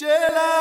[0.00, 0.59] Jela.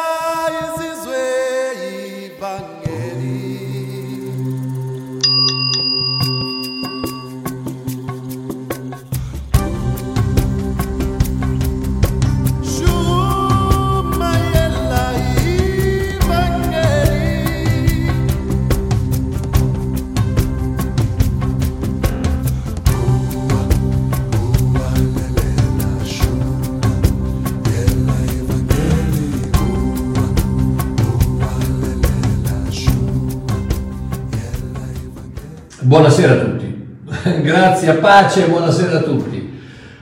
[36.00, 36.98] Buonasera a tutti,
[37.44, 39.60] grazie pace, buonasera a tutti.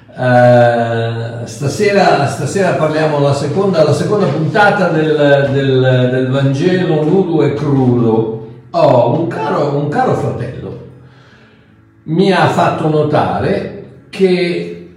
[0.10, 7.56] Uh, stasera, stasera, parliamo la seconda, la seconda puntata del, del, del, Vangelo nudo e
[7.56, 8.48] crudo.
[8.70, 9.28] Oh, un
[9.74, 10.86] un caro fratello
[12.04, 14.94] mi ha fatto notare che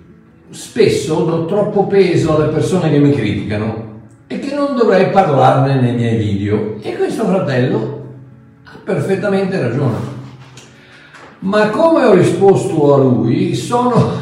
[0.51, 5.95] spesso do troppo peso alle persone che mi criticano e che non dovrei parlarne nei
[5.95, 6.77] miei video.
[6.83, 8.05] E questo fratello
[8.65, 10.10] ha perfettamente ragione.
[11.41, 14.13] Ma come ho risposto a lui, sono...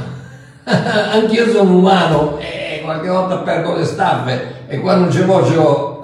[0.64, 2.38] anch'io sono umano.
[2.38, 4.54] E qualche volta perdo le staffe.
[4.68, 6.02] E quando c'è voce ho...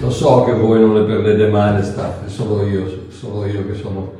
[0.00, 3.74] Lo so che voi non le perdete mai le staffe, solo io, solo io che
[3.74, 4.12] sono...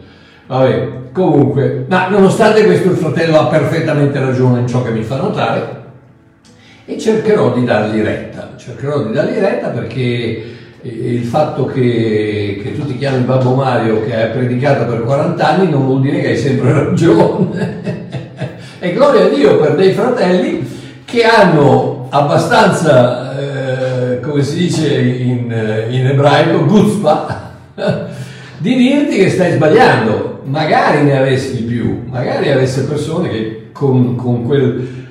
[0.47, 5.17] Vabbè, comunque, ma nonostante questo il fratello ha perfettamente ragione in ciò che mi fa
[5.17, 5.85] notare.
[6.87, 10.56] E cercherò di dargli retta, cercherò di dargli retta perché
[10.87, 15.71] il fatto che, che, tu ti chiami Babbo Mario che hai predicato per 40 anni
[15.71, 17.85] non vuol dire che hai sempre ragione.
[18.79, 20.67] e gloria a Dio per dei fratelli
[21.05, 27.55] che hanno abbastanza, eh, come si dice in, in ebraico, guzpa,
[28.59, 30.43] di dirti che stai sbagliando.
[30.45, 35.07] Magari ne avessi di più, magari avesse persone che con, con, quel,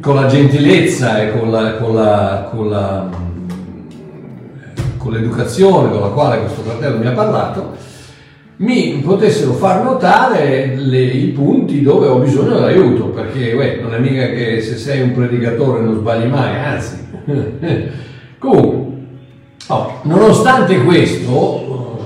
[0.00, 3.24] con la gentilezza e con la, con la, con la
[5.06, 7.74] con l'educazione con la quale questo fratello mi ha parlato,
[8.56, 13.98] mi potessero far notare le, i punti dove ho bisogno d'aiuto, perché uè, non è
[13.98, 17.06] mica che se sei un predicatore non sbagli mai, anzi.
[18.38, 18.94] Comunque,
[19.68, 21.98] oh, nonostante questo,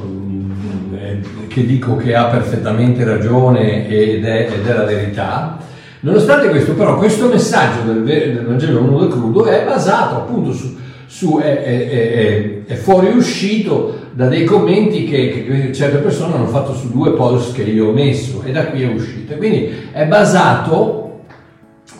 [0.95, 5.59] eh, che dico che ha perfettamente ragione ed è, ed è la verità,
[6.01, 10.77] nonostante questo però questo messaggio del, del Vangelo nudo e crudo è basato appunto su,
[11.11, 16.89] su, è, è, è, fuoriuscito da dei commenti che, che, certe persone hanno fatto su
[16.93, 19.35] due post che io ho messo e da qui è uscito.
[19.35, 21.23] Quindi è basato,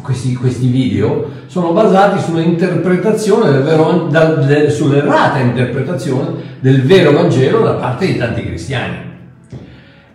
[0.01, 6.29] questi, questi video sono basati sull'interpretazione del vero, da, de, sull'errata interpretazione
[6.61, 8.97] del vero Vangelo da parte di tanti cristiani.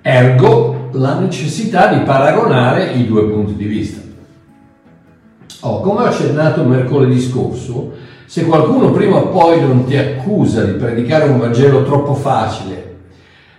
[0.01, 3.99] Ergo la necessità di paragonare i due punti di vista.
[5.61, 10.73] Oh, come ho accennato mercoledì scorso, se qualcuno prima o poi non ti accusa di
[10.73, 12.93] predicare un Vangelo troppo facile,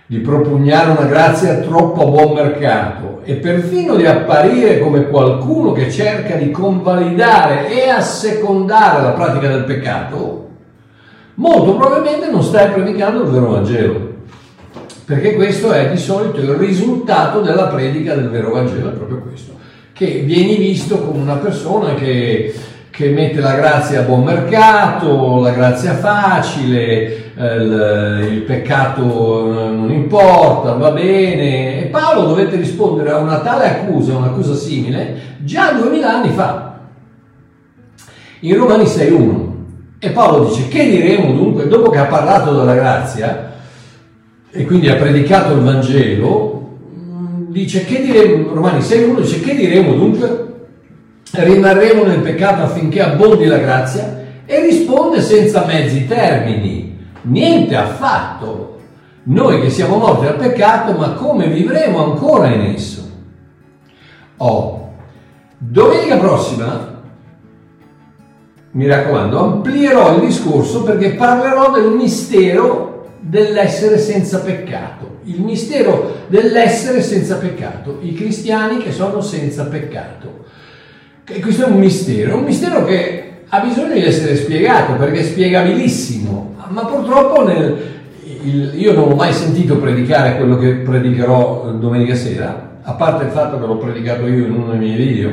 [0.05, 5.91] di propugnare una grazia troppo a buon mercato e perfino di apparire come qualcuno che
[5.91, 10.49] cerca di convalidare e assecondare la pratica del peccato,
[11.35, 14.15] molto probabilmente non stai predicando il vero Vangelo.
[15.05, 19.53] Perché questo è di solito il risultato della predica del vero Vangelo, è proprio questo,
[19.93, 22.53] che vieni visto come una persona che
[22.97, 30.73] che mette la grazia a buon mercato, la grazia facile, eh, il, peccato non importa,
[30.73, 31.79] va bene.
[31.79, 36.79] E Paolo dovette rispondere a una tale accusa, un'accusa simile, già duemila anni fa,
[38.39, 39.45] in Romani 6.1.
[39.99, 43.51] E Paolo dice, che diremo dunque, dopo che ha parlato della grazia,
[44.49, 46.77] e quindi ha predicato il Vangelo,
[47.49, 50.45] dice, che diremo, Romani 6.1 dice, che diremo dunque?
[51.43, 54.25] Rimarremo nel peccato affinché abbondi la grazia?
[54.45, 58.79] E risponde senza mezzi termini, niente affatto.
[59.23, 63.09] Noi che siamo morti al peccato, ma come vivremo ancora in esso?
[64.37, 64.93] Oh,
[65.57, 66.95] domenica prossima,
[68.71, 75.17] mi raccomando, amplierò il discorso perché parlerò del mistero dell'essere senza peccato.
[75.23, 80.45] Il mistero dell'essere senza peccato, i cristiani che sono senza peccato.
[81.29, 85.23] E questo è un mistero, un mistero che ha bisogno di essere spiegato perché è
[85.23, 87.77] spiegabilissimo, ma purtroppo nel,
[88.43, 93.31] il, io non ho mai sentito predicare quello che predicherò domenica sera, a parte il
[93.31, 95.31] fatto che l'ho predicato io in uno dei miei video.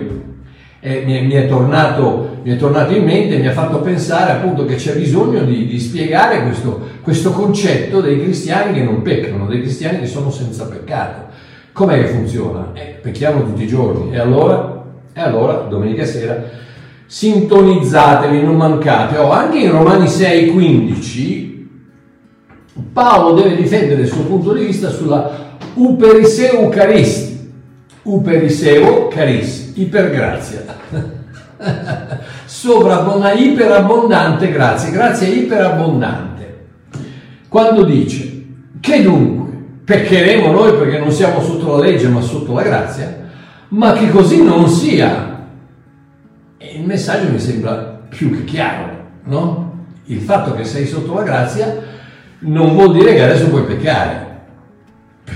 [0.80, 3.78] E mi, è, mi, è tornato, mi, è, tornato, in mente e mi ha fatto
[3.78, 9.00] pensare appunto che c'è bisogno di, di spiegare questo, questo, concetto dei cristiani che non
[9.00, 11.26] peccano, dei cristiani che sono senza peccato.
[11.72, 12.70] Com'è che funziona?
[12.72, 14.73] Eh, pecchiamo tutti i giorni e allora
[15.14, 16.42] e allora, domenica sera,
[17.06, 19.16] sintonizzatevi, non mancate.
[19.16, 21.52] Oh, anche in Romani 6,15
[22.92, 27.38] Paolo deve difendere il suo punto di vista sulla uperiseu caris,
[28.02, 30.64] uperiseo caris, ipergrazia.
[32.44, 36.32] Sovrabbonda, iperabbondante grazia, grazia iperabbondante.
[37.48, 38.44] Quando dice
[38.80, 39.52] che dunque
[39.84, 43.22] peccheremo noi perché non siamo sotto la legge ma sotto la grazia,
[43.74, 45.32] ma che così non sia.
[46.56, 48.88] E il messaggio mi sembra più che chiaro,
[49.24, 49.72] no?
[50.06, 51.76] Il fatto che sei sotto la grazia
[52.40, 54.26] non vuol dire che adesso puoi peccare,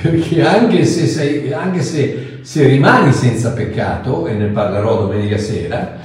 [0.03, 5.97] perché anche se, sei, anche se, se rimani senza peccato, e ne parlerò domenica sera,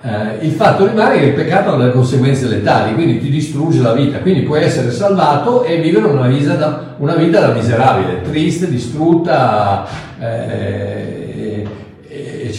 [0.00, 3.94] eh, il fatto rimane che il peccato ha delle conseguenze letali, quindi ti distrugge la
[3.94, 8.68] vita, quindi puoi essere salvato e vivere una vita da, una vita da miserabile, triste,
[8.68, 9.86] distrutta,
[10.18, 11.27] eh,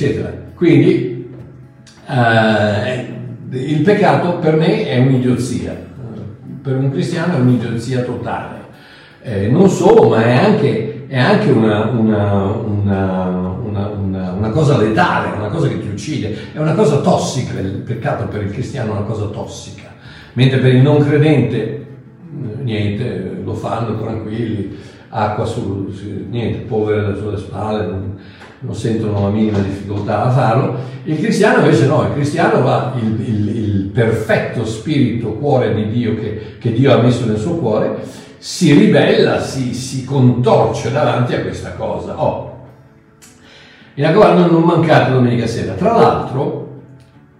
[0.05, 0.33] eccetera.
[0.55, 1.29] Quindi
[2.07, 3.07] eh,
[3.51, 5.87] il peccato per me è un'idiozia
[6.61, 8.57] per un cristiano è un'idiozia totale.
[9.21, 13.87] Eh, non solo, ma è anche, è anche una, una, una,
[14.31, 18.43] una, cosa letale, una cosa che ti uccide, è una cosa tossica, il peccato per
[18.43, 19.89] il cristiano è una cosa tossica,
[20.33, 21.85] mentre per il non credente eh,
[22.61, 24.77] niente, lo fanno tranquilli,
[25.09, 25.93] acqua su,
[26.29, 28.17] niente, polvere sulle spalle, non,
[28.61, 30.75] non sentono la minima difficoltà a farlo.
[31.03, 36.15] Il cristiano invece no, il cristiano va, il, il, il perfetto spirito, cuore di Dio
[36.15, 37.97] che, che, Dio ha messo nel suo cuore,
[38.37, 42.21] si ribella, si, si contorce davanti a questa cosa.
[42.21, 42.47] Oh.
[43.93, 45.73] Mi raccomando, non mancate domenica sera.
[45.73, 46.81] Tra l'altro,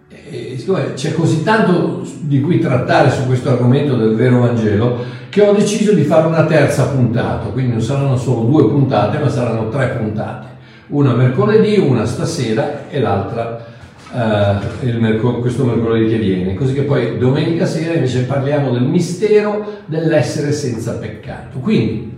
[0.10, 0.64] eh,
[0.94, 5.94] c'è così tanto di cui trattare su questo argomento del vero Vangelo che ho deciso
[5.94, 10.49] di fare una terza puntata, quindi non saranno solo due puntate, ma saranno tre puntate
[10.90, 13.66] una mercoledì, una stasera e l'altra
[14.12, 19.82] uh, mercol- questo mercoledì che viene, così che poi domenica sera invece parliamo del mistero
[19.86, 21.60] dell'essere senza peccato.
[21.60, 22.18] Quindi,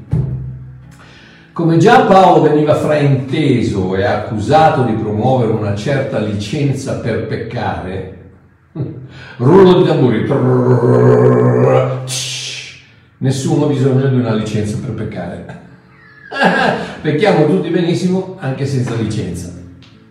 [1.54, 8.20] come già Paolo veniva frainteso e accusato di promuovere una certa licenza per peccare,
[9.38, 10.26] rullo di tamburi,
[13.18, 15.60] nessuno ha bisogno di una licenza per peccare.
[17.02, 19.52] Pecchiamo tutti benissimo anche senza licenza.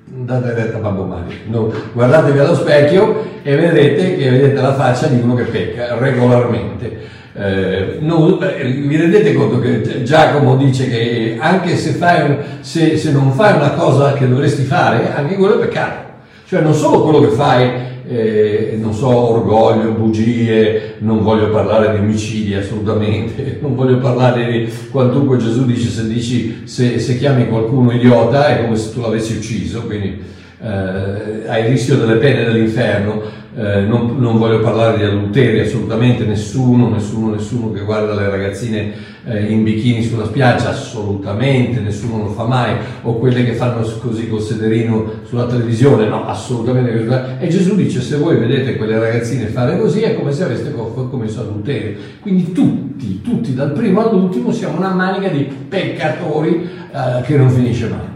[0.05, 1.37] Date retta a Babbo Mario.
[1.47, 7.09] No, guardatevi allo specchio e vedrete che vedete la faccia di uno che pecca regolarmente.
[7.33, 13.31] Eh, no, vi rendete conto che Giacomo dice che anche se, un, se, se non
[13.31, 16.09] fai una cosa che dovresti fare, anche quello è peccato.
[16.49, 17.71] Cioè non solo quello che fai
[18.11, 24.73] eh, non so, orgoglio, bugie, non voglio parlare di omicidi assolutamente, non voglio parlare di
[24.91, 29.37] quantunque Gesù dice se dici se, se chiami qualcuno idiota è come se tu l'avessi
[29.37, 30.21] ucciso, quindi
[30.61, 33.39] eh, hai il rischio delle pene dell'inferno.
[33.57, 38.93] Eh, non, non, voglio parlare di adulteri, assolutamente nessuno, nessuno, nessuno che guarda le ragazzine
[39.25, 44.29] eh, in bikini sulla spiaggia, assolutamente, nessuno lo fa mai, o quelle che fanno così
[44.29, 47.39] col sederino sulla televisione, no, assolutamente.
[47.39, 51.41] E Gesù dice, se voi vedete quelle ragazzine fare così è come se aveste commesso
[51.41, 51.97] adulterio.
[52.21, 57.89] Quindi tutti, tutti, dal primo all'ultimo, siamo una manica di peccatori eh, che non finisce
[57.89, 58.09] mai.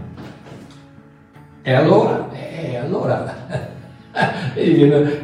[1.63, 3.47] E allora, e allora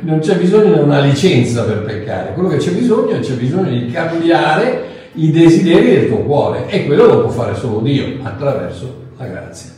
[0.01, 3.71] non c'è bisogno di una licenza per peccare, quello che c'è bisogno è c'è bisogno
[3.71, 9.09] di cambiare i desideri del tuo cuore e quello lo può fare solo Dio attraverso
[9.17, 9.71] la grazia,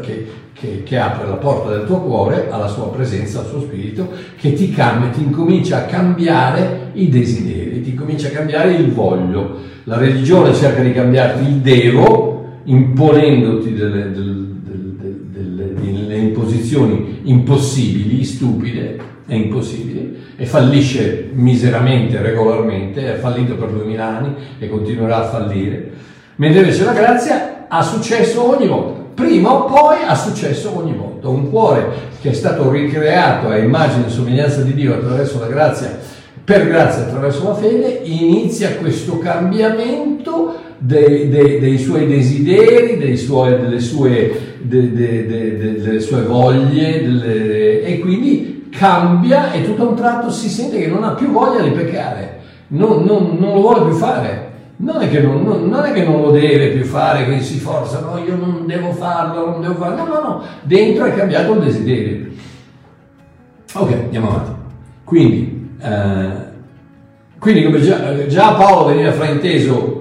[0.00, 4.10] che, che, che, apre la porta del tuo cuore alla sua presenza, al suo spirito,
[4.36, 9.70] che ti cambia, ti incomincia a cambiare i desideri, ti incomincia a cambiare il voglio.
[9.84, 14.42] La religione cerca di cambiarti il devo, imponendoti delle, delle
[16.12, 24.34] delle imposizioni impossibili, stupide e impossibili, e fallisce miseramente, regolarmente, è fallito per duemila anni
[24.58, 25.88] e continuerà a fallire,
[26.34, 29.00] mentre invece la grazia ha successo ogni volta.
[29.14, 31.28] Prima o poi ha successo ogni volta.
[31.28, 31.86] Un cuore
[32.20, 35.96] che è stato ricreato a immagine e somiglianza di Dio attraverso la grazia,
[36.42, 43.78] per grazia attraverso la fede, inizia questo cambiamento dei, dei, dei suoi desideri, suoi, delle,
[43.78, 48.51] sue, de, de, de, delle, sue, voglie delle, e quindi
[48.82, 52.40] cambia e tutto a un tratto si sente che non ha più voglia di peccare,
[52.68, 54.50] non, non, non lo vuole più fare.
[54.74, 58.18] Non è, non, non è, che non, lo deve più fare, quindi si forza, no,
[58.18, 62.26] io non devo farlo, non devo farlo, no, no, no, dentro è cambiato il desiderio.
[63.74, 64.50] Ok, andiamo avanti.
[65.04, 66.30] Quindi, eh,
[67.38, 70.00] quindi come già, già Paolo veniva frainteso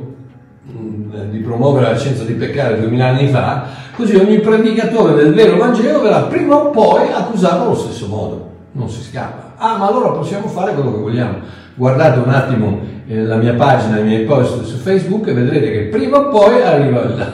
[1.30, 6.02] di promuovere la scienza di peccare duemila anni fa, così ogni predicatore del vero Vangelo
[6.02, 8.51] verrà prima o poi accusato allo stesso modo.
[8.74, 9.54] Non si scappa.
[9.58, 11.38] Ah, ma allora possiamo fare quello che vogliamo.
[11.76, 12.80] Guardate un attimo
[13.12, 16.62] eh, la mia pagina, i miei post su Facebook e vedrete che prima o poi
[16.62, 17.32] arriva la,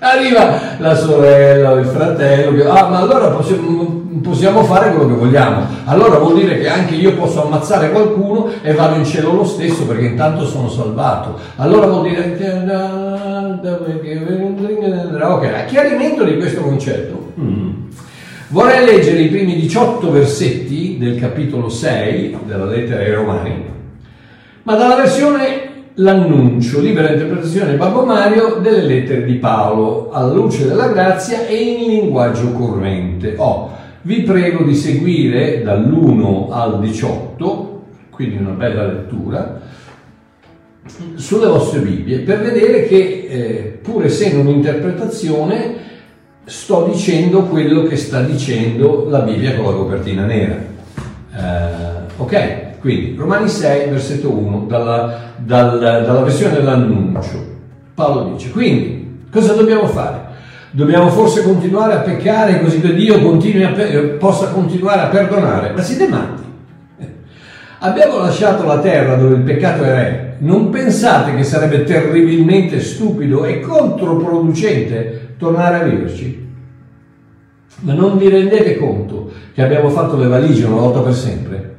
[0.00, 5.66] arriva la sorella il fratello che, ah ma allora possiamo, possiamo, fare quello che vogliamo
[5.84, 9.86] allora vuol dire che anche io posso ammazzare qualcuno e vado in cielo lo stesso
[9.86, 12.50] perché intanto sono salvato allora vuol dire che
[15.24, 17.71] ok chiarimento di questo concetto mm.
[18.52, 23.64] Vorrei leggere i primi 18 versetti del capitolo 6 della lettera ai Romani
[24.64, 30.88] ma dalla versione l'annuncio, libera interpretazione Babbo Mario delle lettere di Paolo alla luce della
[30.88, 33.34] grazia e in linguaggio corrente.
[33.38, 39.60] Oh, vi prego di seguire dall'1 al 18, quindi una bella lettura,
[41.14, 45.81] sulle vostre Bibbie per vedere che eh, pur essendo un'interpretazione
[46.44, 50.56] sto dicendo quello che sta dicendo la Bibbia con la copertina nera.
[51.34, 52.78] Eh, ok?
[52.80, 57.50] Quindi Romani 6, versetto 1, dalla, dal, dalla versione dell'annuncio,
[57.94, 60.30] Paolo dice, quindi cosa dobbiamo fare?
[60.72, 65.72] Dobbiamo forse continuare a peccare così che Dio pe- possa continuare a perdonare?
[65.74, 66.42] Ma siete matti?
[67.80, 70.36] Abbiamo lasciato la terra dove il peccato è re.
[70.38, 76.50] Non pensate che sarebbe terribilmente stupido e controproducente tornare a viverci?
[77.80, 81.74] Ma non vi rendete conto che abbiamo fatto le valigie una volta per sempre?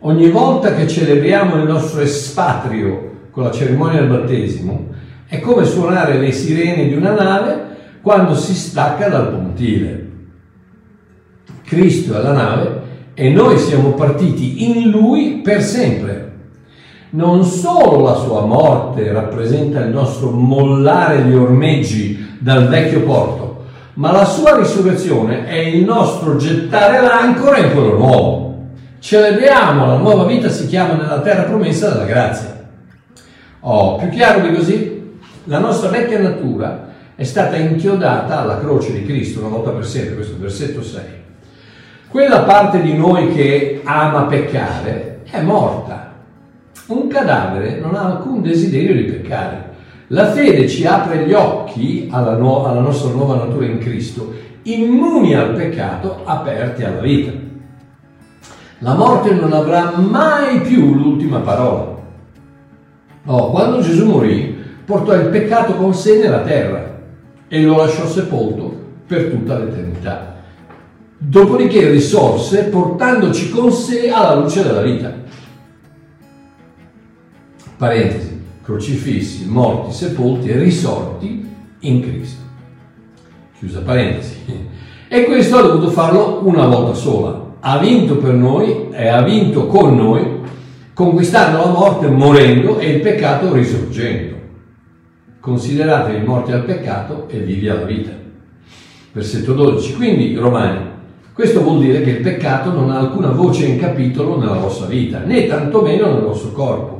[0.00, 4.88] Ogni volta che celebriamo il nostro espatrio con la cerimonia del battesimo,
[5.26, 10.08] è come suonare le sirene di una nave quando si stacca dal pontile.
[11.64, 12.82] Cristo è la nave
[13.14, 16.32] e noi siamo partiti in Lui per sempre.
[17.10, 22.13] Non solo la sua morte rappresenta il nostro mollare gli ormeggi
[22.44, 28.64] dal vecchio porto, ma la sua risurrezione è il nostro gettare l'ancora in quello nuovo.
[28.98, 32.66] Celebriamo la nuova vita, si chiama nella terra promessa della grazia.
[33.60, 35.18] Oh, più chiaro di così?
[35.44, 40.16] La nostra vecchia natura è stata inchiodata alla croce di Cristo una volta per sempre,
[40.16, 41.02] questo versetto 6.
[42.08, 46.12] Quella parte di noi che ama peccare è morta.
[46.88, 49.72] Un cadavere non ha alcun desiderio di peccare.
[50.08, 54.32] La fede ci apre gli occhi alla, nu- alla nostra nuova natura in Cristo,
[54.62, 57.32] immuni al peccato, aperti alla vita.
[58.78, 61.94] La morte non avrà mai più l'ultima parola.
[63.26, 67.00] Oh, quando Gesù morì, portò il peccato con sé nella terra
[67.48, 70.34] e lo lasciò sepolto per tutta l'eternità.
[71.16, 75.12] Dopodiché risorse portandoci con sé alla luce della vita.
[77.78, 78.33] Parentesi,
[78.64, 81.48] crocifissi, morti, sepolti e risorti
[81.80, 82.42] in Cristo.
[83.58, 84.36] Chiusa parentesi.
[85.06, 89.66] E questo ha dovuto farlo una volta sola, ha vinto per noi e ha vinto
[89.66, 90.40] con noi,
[90.92, 94.34] conquistando la morte morendo e il peccato risorgendo.
[95.40, 98.10] Consideratevi morti al peccato e vivi alla vita.
[99.12, 99.94] Versetto 12.
[99.94, 100.80] Quindi, Romani,
[101.34, 105.18] questo vuol dire che il peccato non ha alcuna voce in capitolo nella vostra vita,
[105.18, 106.93] né tantomeno nel vostro corpo.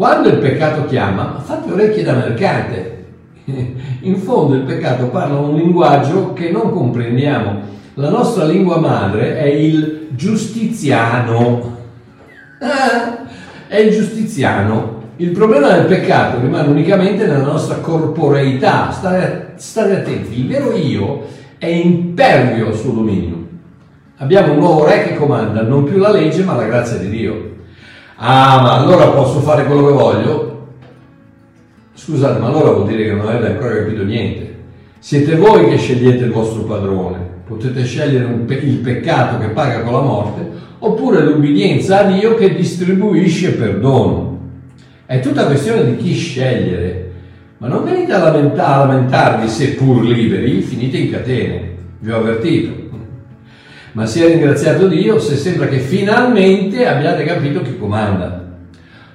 [0.00, 3.04] Quando il peccato chiama, fate orecchie da mercante.
[4.00, 7.60] In fondo il peccato parla un linguaggio che non comprendiamo.
[7.96, 11.76] La nostra lingua madre è il giustiziano.
[12.60, 13.26] Ah,
[13.68, 15.02] è il giustiziano.
[15.16, 18.90] Il problema del peccato rimane unicamente nella nostra corporeità.
[18.92, 21.26] State, state attenti, il vero io
[21.58, 23.48] è impervio al suo dominio.
[24.16, 27.58] Abbiamo un nuovo re che comanda non più la legge ma la grazia di Dio.
[28.22, 30.66] Ah, ma allora posso fare quello che voglio?
[31.94, 34.56] Scusate, ma allora vuol dire che non avete ancora capito niente.
[34.98, 37.16] Siete voi che scegliete il vostro padrone.
[37.46, 40.50] Potete scegliere pe- il peccato che paga con la morte
[40.80, 44.38] oppure l'ubbidienza a Dio che distribuisce perdono.
[45.06, 47.10] È tutta questione di chi scegliere.
[47.56, 51.70] Ma non venite a, lamenta- a lamentarvi se pur liberi finite in catene.
[52.00, 52.89] Vi ho avvertito.
[53.92, 58.48] Ma sia ringraziato Dio se sembra che finalmente abbiate capito chi comanda.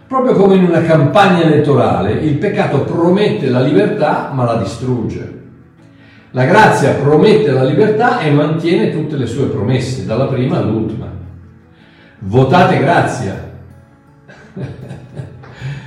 [0.08, 5.34] Proprio come in una campagna elettorale, il peccato promette la libertà ma la distrugge.
[6.32, 11.10] La grazia promette la libertà e mantiene tutte le sue promesse, dalla prima all'ultima.
[12.20, 13.52] Votate grazia.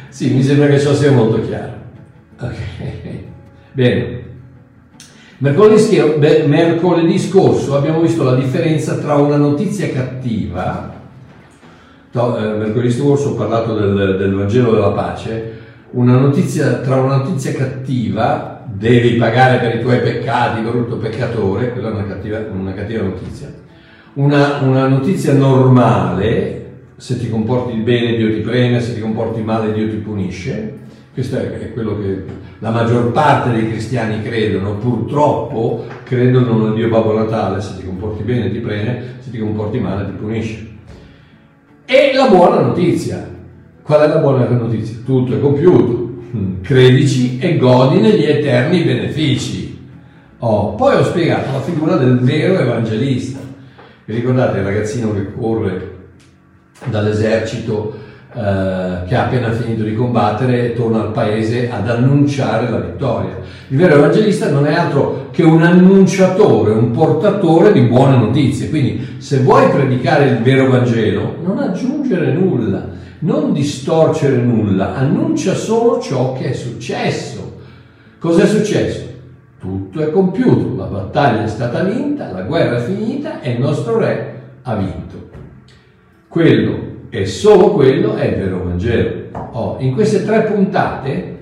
[0.09, 1.73] sì, mi sembra che ciò sia molto chiaro.
[2.40, 2.57] Ok,
[3.73, 4.17] bene.
[5.40, 10.92] Mercoledì, scorso abbiamo visto la differenza tra una notizia cattiva,
[12.12, 15.57] eh, mercoledì scorso ho parlato del, del Vangelo della pace,
[15.90, 21.90] una notizia, tra una notizia cattiva devi pagare per i tuoi peccati, brutto peccatore, quella
[21.90, 23.47] è una cattiva, una cattiva notizia.
[24.14, 26.66] una, una notizia normale,
[26.97, 30.78] se ti comporti bene Dio ti premia, se ti comporti male Dio ti punisce,
[31.18, 32.22] questo è quello che
[32.60, 38.22] la maggior parte dei cristiani credono, purtroppo credono nel Dio Babbo Natale, se ti comporti
[38.22, 40.68] bene ti premia, se ti comporti male ti punisce.
[41.87, 43.28] E la buona notizia,
[43.82, 44.98] qual è la buona notizia?
[45.04, 46.22] Tutto è compiuto,
[46.62, 49.76] credici e godi negli eterni benefici.
[50.38, 53.40] Oh, poi ho spiegato la figura del vero evangelista.
[54.04, 55.96] Vi ricordate il ragazzino che corre
[56.84, 58.06] dall'esercito
[58.38, 63.37] eh, che ha appena finito di combattere torna al paese ad annunciare la vittoria?
[63.68, 68.71] Il vero evangelista non è altro che un annunciatore, un portatore di buone notizie.
[68.71, 76.00] Quindi se vuoi predicare il vero Vangelo, non aggiungere nulla non distorcere nulla, annuncia solo
[76.00, 77.57] ciò che è successo.
[78.18, 79.07] Cos'è successo?
[79.59, 83.99] Tutto è compiuto, la battaglia è stata vinta, la guerra è finita e il nostro
[83.99, 85.30] re ha vinto.
[86.28, 89.27] Quello e solo quello è il vero Vangelo.
[89.53, 91.38] Oh, in queste tre puntate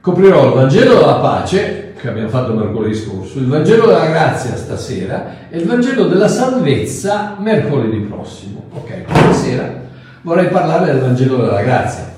[0.00, 5.48] coprirò il Vangelo della pace, che abbiamo fatto mercoledì scorso, il Vangelo della grazia stasera
[5.48, 8.64] e il Vangelo della salvezza mercoledì prossimo.
[8.74, 9.80] Ok, questa sera
[10.22, 12.10] vorrei parlare del Vangelo della grazia.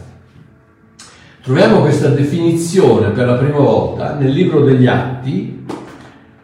[1.42, 5.66] Troviamo questa definizione per la prima volta nel libro degli Atti,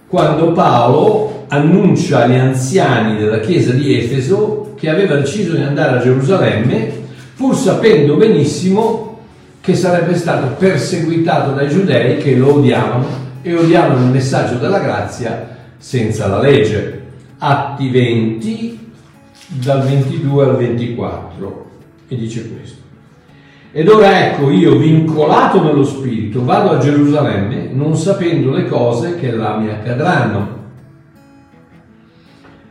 [0.06, 6.02] quando Paolo annuncia agli anziani della chiesa di Efeso che aveva deciso di andare a
[6.02, 6.92] Gerusalemme,
[7.36, 9.18] pur sapendo benissimo
[9.60, 13.06] che sarebbe stato perseguitato dai giudei che lo odiavano
[13.42, 16.98] e odiavano il messaggio della grazia senza la legge.
[17.38, 18.92] Atti 20,
[19.48, 21.70] dal 22 al 24
[22.08, 22.78] e dice questo.
[23.72, 29.30] Ed ora ecco io, vincolato nello Spirito, vado a Gerusalemme non sapendo le cose che
[29.32, 30.58] là mi accadranno,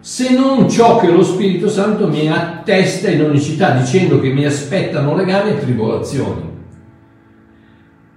[0.09, 4.43] se non ciò che lo Spirito Santo mi attesta in ogni città, dicendo che mi
[4.43, 6.47] aspettano legami e tribolazioni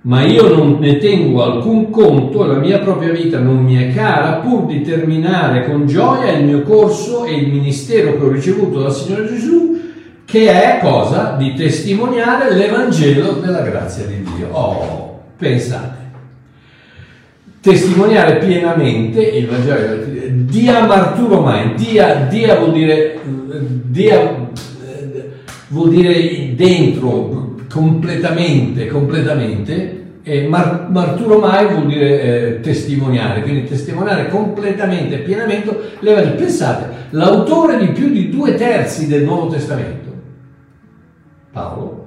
[0.05, 4.39] ma io non ne tengo alcun conto, la mia propria vita non mi è cara,
[4.39, 8.93] pur di terminare con gioia il mio corso e il ministero che ho ricevuto dal
[8.93, 9.79] Signore Gesù,
[10.25, 11.37] che è cosa?
[11.39, 14.49] Di testimoniare l'Evangelo della grazia di Dio.
[14.51, 16.02] Oh, pensate.
[17.63, 20.03] Testimoniare pienamente il Vangelo
[20.53, 23.19] dia marturo mai, dia, dia vuol dire,
[23.87, 24.51] dia,
[25.69, 34.29] vuol dire dentro, completamente, completamente, e mar- marturo mai vuol dire eh, testimoniare, quindi testimoniare
[34.29, 36.35] completamente, pienamente l'Evangelo.
[36.35, 40.11] Pensate, l'autore di più di due terzi del Nuovo Testamento,
[41.53, 42.07] Paolo,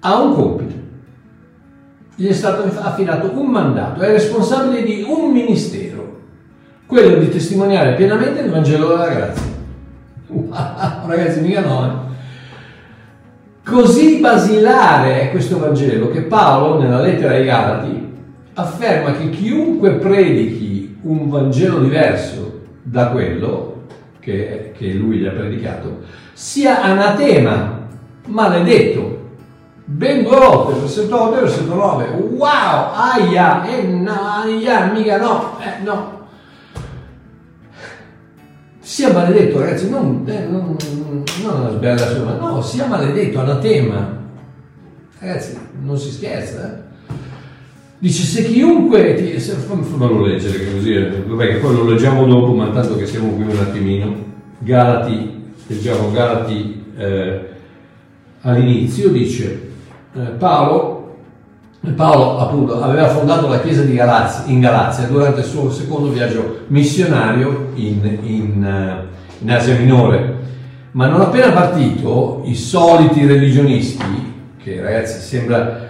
[0.00, 0.83] ha un compito.
[2.16, 6.20] Gli è stato affidato un mandato, è responsabile di un ministero,
[6.86, 9.52] quello di testimoniare pienamente il Vangelo della grazia.
[10.28, 10.50] Wow,
[11.06, 12.12] ragazzi, mica no, eh?
[13.64, 18.12] Così basilare è questo Vangelo che Paolo, nella lettera ai Galati,
[18.54, 23.84] afferma che chiunque predichi un Vangelo diverso da quello
[24.20, 26.00] che, che lui gli ha predicato,
[26.34, 27.88] sia anatema,
[28.26, 29.13] maledetto.
[29.86, 32.04] Ben due volte, versetto 8 e versetto 9.
[32.30, 36.26] Wow, aia, e eh, no, aia, mica no, eh, no,
[38.80, 44.22] sia maledetto, ragazzi, non, eh, non, non una sberla no, sia maledetto, anatema.
[45.18, 46.66] Ragazzi, non si scherza.
[46.66, 46.82] Eh?
[47.98, 49.38] Dice, se chiunque ti...
[49.38, 53.42] Fammelo leggere così, eh, vabbè che poi lo leggiamo dopo, ma tanto che siamo qui
[53.44, 54.16] un attimino.
[54.60, 57.48] Galati, leggiamo Galati eh,
[58.40, 59.72] all'inizio, dice
[60.38, 61.02] Paolo
[61.92, 67.68] Paolo appunto aveva fondato la chiesa Galazia, in Galazia durante il suo secondo viaggio missionario
[67.74, 69.06] in, in, eh,
[69.40, 70.36] in Asia Minore,
[70.92, 75.82] ma non appena partito i soliti religionisti, che ragazzi sembra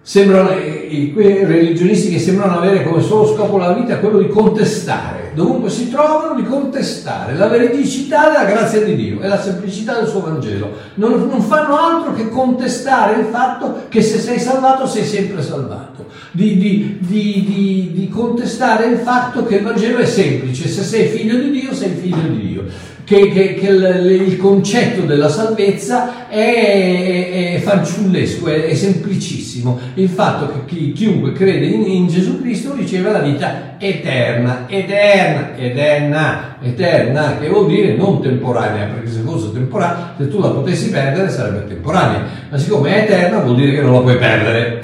[0.00, 5.70] sembrano quei religionisti che sembrano avere come solo scopo la vita quello di contestare, dovunque
[5.70, 10.20] si trovano, di contestare la veridicità della grazia di Dio e la semplicità del suo
[10.20, 10.72] Vangelo.
[10.94, 16.06] Non, non fanno altro che contestare il fatto che se sei salvato sei sempre salvato,
[16.30, 21.38] di, di, di, di contestare il fatto che il Vangelo è semplice, se sei figlio
[21.38, 22.64] di Dio sei figlio di Dio
[23.04, 29.78] che, che, che il, il, concetto della salvezza è, è, fanciullesco, è, è, semplicissimo.
[29.94, 35.54] Il fatto che chi, chiunque crede in, in, Gesù Cristo riceve la vita eterna, eterna,
[35.56, 40.88] eterna, eterna, che vuol dire non temporanea, perché se fosse temporanea, se tu la potessi
[40.90, 44.80] perdere sarebbe temporanea, ma siccome è eterna vuol dire che non la puoi perdere.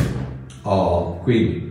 [0.63, 1.70] Oh, quindi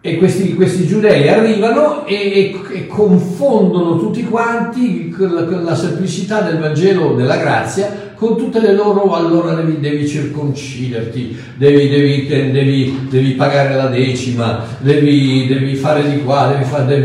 [0.00, 6.58] e questi, questi, giudei arrivano e, e, e, confondono tutti quanti la, la, semplicità del
[6.58, 13.74] Vangelo della grazia con tutte le loro, allora devi, devi circonciderti, devi, devi, devi, pagare
[13.74, 16.98] la decima, devi, fare di qua, fare,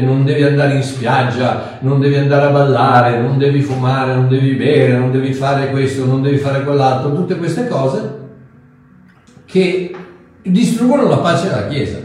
[0.00, 4.54] non devi andare in spiaggia, non devi andare a ballare, non devi fumare, non devi
[4.54, 8.18] bere, non devi fare questo, non devi fare quell'altro, tutte queste cose
[9.44, 9.92] che
[10.42, 11.98] distruggono la pace della Chiesa.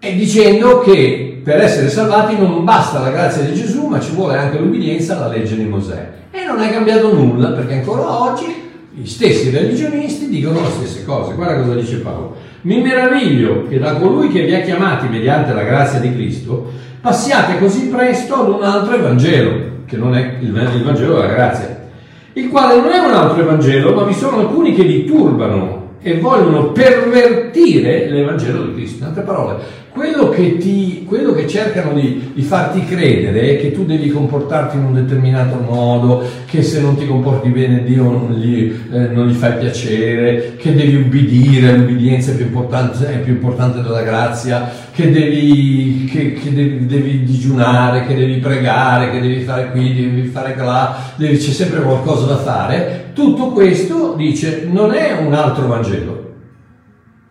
[0.00, 4.36] E dicendo che per essere salvati non basta la grazia di Gesù, ma ci vuole
[4.36, 6.10] anche l'ubbidienza alla legge di Mosè.
[6.30, 8.44] E non è cambiato nulla, perché ancora oggi
[8.92, 11.34] gli stessi religionisti dicono le stesse cose.
[11.34, 12.36] Guarda cosa dice Paolo.
[12.62, 17.58] Mi meraviglio che da colui che vi ha chiamati mediante la grazia di Cristo passiate
[17.58, 21.88] così presto ad un altro Evangelo, che non è il Vangelo della grazia,
[22.34, 26.18] il quale non è un altro Evangelo, ma vi sono alcuni che vi turbano e
[26.18, 29.02] vogliono pervertire l'Evangelo di Cristo.
[29.02, 29.56] In altre parole,
[29.98, 34.76] quello che, ti, quello che cercano di, di, farti credere è che tu devi comportarti
[34.76, 39.26] in un determinato modo, che se non ti comporti bene Dio non gli, eh, non
[39.26, 44.70] gli fai piacere, che devi ubbidire, l'ubbidienza è più importante, è più importante della grazia,
[44.92, 50.28] che devi, che, che devi, devi, digiunare, che devi pregare, che devi fare qui, devi
[50.28, 53.10] fare là, devi, c'è sempre qualcosa da fare.
[53.14, 56.34] Tutto questo, dice, non è un altro Vangelo,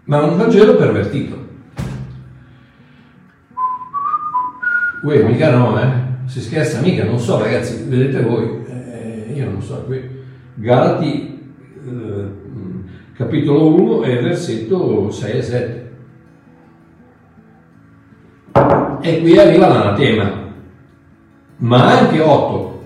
[0.03, 1.46] ma un Vangelo pervertito.
[5.03, 5.87] Uè, mica no, eh?
[6.25, 10.01] Si scherza mica, non so ragazzi, vedete voi, eh, io non so, qui,
[10.55, 11.39] Galati,
[11.85, 12.25] eh,
[13.13, 15.91] capitolo 1 e versetto 6 e 7.
[19.01, 20.31] E qui arriva l'anatema,
[21.57, 22.83] ma anche 8.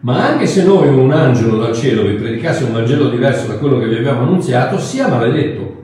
[0.00, 3.78] Ma anche se noi un angelo dal cielo vi predicasse un Vangelo diverso da quello
[3.78, 5.83] che vi abbiamo annunziato, sia maledetto.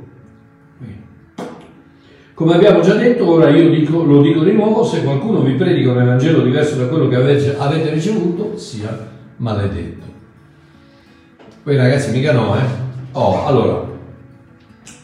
[2.40, 5.90] Come abbiamo già detto, ora io dico, lo dico di nuovo, se qualcuno vi predica
[5.90, 10.06] un Evangelo diverso da quello che avete, avete ricevuto, sia maledetto.
[11.62, 12.62] Poi ragazzi, mica no, eh?
[13.12, 13.86] Oh, allora,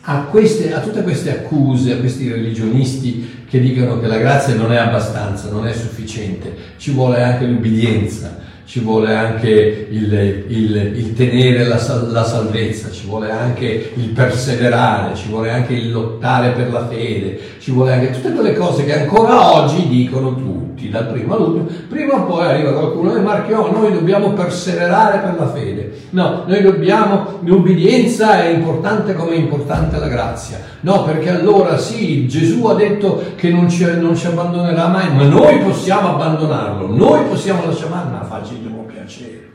[0.00, 4.72] a, queste, a tutte queste accuse, a questi religionisti che dicono che la grazia non
[4.72, 8.34] è abbastanza, non è sufficiente, ci vuole anche l'ubbidienza,
[8.66, 15.14] ci vuole anche il, il, il tenere la, la, salvezza, ci vuole anche il perseverare,
[15.14, 18.96] ci vuole anche il lottare per la fede, ci vuole anche tutte quelle cose che
[18.96, 21.66] ancora oggi dicono tutti, dal primo all'ultimo.
[21.88, 25.92] Prima o poi arriva qualcuno e marchiò, noi dobbiamo perseverare per la fede.
[26.10, 30.60] No, noi dobbiamo, l'ubbidienza è importante come è importante la grazia.
[30.82, 35.24] No, perché allora sì, Gesù ha detto che non ci, non ci abbandonerà mai, ma
[35.24, 39.48] noi possiamo abbandonarlo, noi possiamo lasciare, ma facilmente piacere.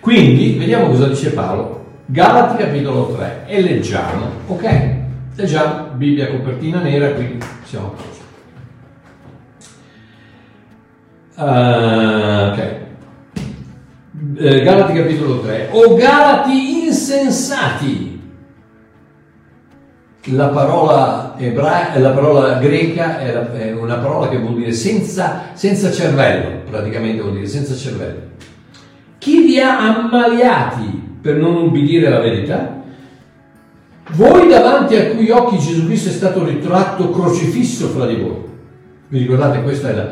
[0.00, 1.84] Quindi, vediamo cosa dice Paolo.
[2.06, 5.02] Galati capitolo 3 e leggiamo, ok?
[5.36, 8.22] Leggiamo, Bibbia copertina nera, quindi siamo a posto.
[11.36, 12.82] Uh, ok.
[14.38, 15.70] Eh, Galati capitolo 3.
[15.72, 18.12] O Galati insensati!
[20.28, 26.62] La parola, ebra- la parola greca è, una parola che vuol dire senza, senza cervello,
[26.70, 28.20] praticamente vuol dire senza cervello.
[29.18, 32.82] Chi vi ha ammaliati per non ubbidire la verità?
[34.16, 38.42] Voi davanti a cui occhi Gesù Cristo è stato ritratto crocifisso fra di voi.
[39.08, 40.10] Vi ricordate, questa la,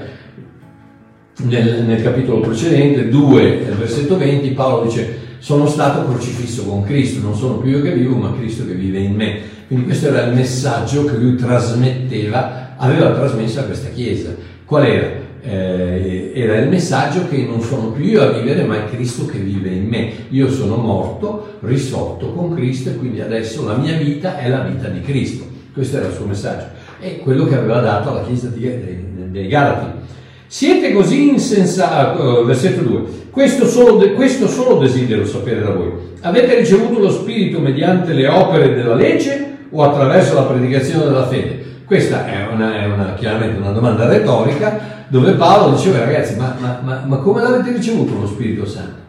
[1.43, 7.21] nel, nel, capitolo precedente, 2, nel versetto 20, Paolo dice sono stato crocifisso con Cristo,
[7.21, 9.41] non sono più io che vivo, ma Cristo che vive in me.
[9.67, 14.35] Quindi questo era il messaggio che lui trasmetteva, aveva trasmesso a questa Chiesa.
[14.65, 15.22] Qual era?
[15.45, 19.39] Eh, era il messaggio che non sono più io a vivere, ma è Cristo che
[19.39, 20.13] vive in me.
[20.31, 24.89] Io sono morto, risorto con Cristo e quindi adesso la mia vita è la vita
[24.89, 25.45] di Cristo.
[25.73, 26.67] Questo era il suo messaggio.
[27.01, 30.01] E quello che aveva dato alla Chiesa dei, dei Galati.
[30.47, 35.91] Siete così insensati, uh, versetto 2, questo solo, questo solo desidero sapere da voi.
[36.21, 41.65] Avete ricevuto lo Spirito mediante le opere della legge o attraverso la predicazione della fede?
[41.87, 46.81] Questa è, una, è una, chiaramente una domanda retorica dove Paolo diceva ragazzi ma, ma,
[46.83, 49.01] ma, ma, come l'avete ricevuto lo Spirito Santo?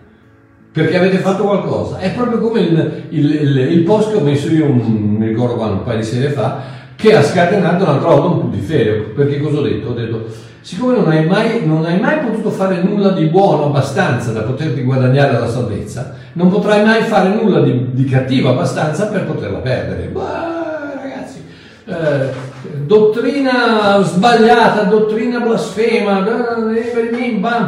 [0.73, 1.99] Perché avete fatto qualcosa?
[1.99, 4.81] È proprio come il, il, il, il post che ho messo io, un,
[5.17, 6.61] mi ricordo quando, un paio di sere fa,
[6.97, 9.13] che ha scatenato un'altra volta un putiferio.
[9.15, 9.89] Perché cosa ho detto?
[9.91, 10.25] Ho detto
[10.59, 14.81] siccome non hai, mai, non hai mai potuto fare nulla di buono abbastanza da poterti
[14.81, 20.07] guadagnare la salvezza, non potrai mai fare nulla di, di cattivo abbastanza per poterla perdere.
[20.07, 21.45] Bah, ragazzi,
[21.85, 22.42] eh,
[22.86, 26.24] dottrina sbagliata, dottrina blasfema,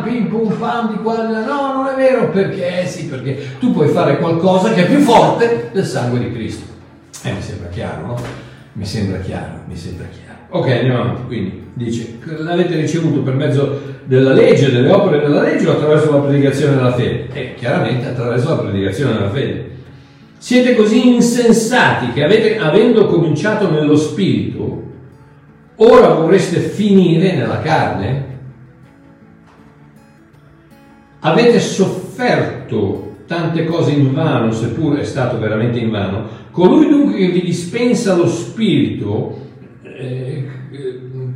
[0.04, 3.89] pim, pum, pam, di qua, no, non è vero, perché eh sì, perché tu puoi
[3.89, 6.73] fare qualcosa che è più forte del sangue di Cristo.
[7.23, 8.15] Eh, mi sembra chiaro, no?
[8.73, 10.25] Mi sembra chiaro, mi sembra chiaro.
[10.49, 11.21] Ok, andiamo avanti.
[11.28, 16.19] Quindi dice, l'avete ricevuto per mezzo della legge, delle opere della legge o attraverso la
[16.19, 17.28] predicazione della fede?
[17.34, 19.69] E chiaramente attraverso la predicazione della fede.
[20.38, 24.84] Siete così insensati che avete, avendo cominciato nello spirito,
[25.77, 28.33] ora vorreste finire nella carne?
[31.19, 36.43] Avete sofferto tante cose in vano, seppur è stato veramente in vano.
[36.51, 39.39] Colui dunque che vi dispensa lo spirito,
[39.81, 40.47] eh,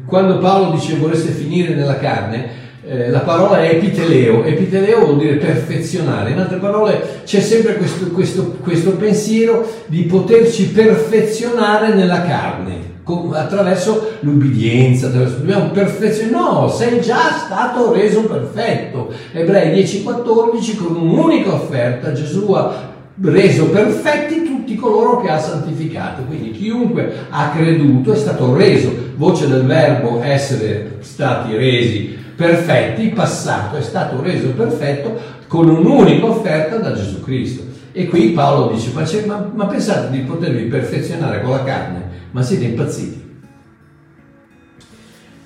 [0.05, 5.35] quando Paolo dice vorreste finire nella carne, eh, la parola è epiteleo, epiteleo vuol dire
[5.35, 12.88] perfezionare, in altre parole c'è sempre questo, questo, questo pensiero di poterci perfezionare nella carne
[13.33, 19.11] attraverso l'ubbidienza, attraverso, dobbiamo perfezionare, no, sei già stato reso perfetto.
[19.31, 22.87] Ebrei 10-14 con un'unica offerta Gesù ha
[23.21, 26.23] reso perfetti tutti coloro che ha santificato.
[26.23, 33.75] Quindi chiunque ha creduto è stato reso, voce del verbo essere stati resi perfetti, passato
[33.75, 37.63] è stato reso perfetto con un'unica offerta da Gesù Cristo.
[37.91, 42.41] E qui Paolo dice, ma, ma, ma pensate di potervi perfezionare con la carne, ma
[42.41, 43.27] siete impazziti.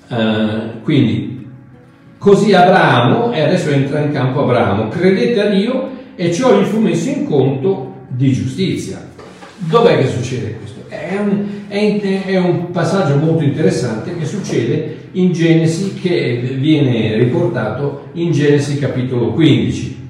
[0.08, 1.46] Uh, quindi,
[2.18, 6.80] così Abramo, e adesso entra in campo Abramo, credete a Dio e ciò gli fu
[6.80, 9.12] messo in conto di giustizia.
[9.56, 10.84] Dov'è che succede questo?
[10.88, 18.08] È un, è, è un passaggio molto interessante che succede in Genesi, che viene riportato
[18.12, 20.02] in Genesi capitolo 15.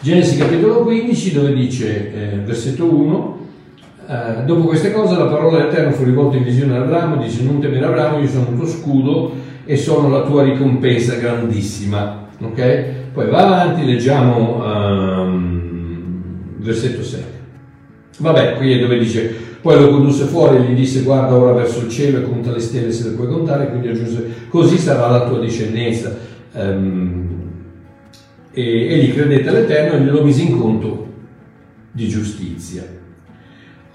[0.00, 3.38] Genesi capitolo 15 dove dice, eh, versetto 1,
[4.10, 7.60] eh, dopo queste cose la parola dell'Eterno fu rivolta in visione ad Abramo, dice non
[7.60, 9.32] temere Abramo, io sono il tuo scudo
[9.64, 12.26] e sono la tua ricompensa grandissima.
[12.40, 12.84] Ok?
[13.12, 16.12] Poi va avanti, leggiamo um,
[16.56, 17.24] versetto 7.
[18.18, 21.84] Vabbè, qui è dove dice, poi lo condusse fuori e gli disse guarda ora verso
[21.84, 25.28] il cielo e conta le stelle se le puoi contare, quindi aggiunse, così sarà la
[25.28, 26.16] tua discendenza.
[26.54, 27.28] Um,
[28.50, 31.06] e egli credette all'Eterno e glielo mise in conto
[31.92, 32.98] di giustizia.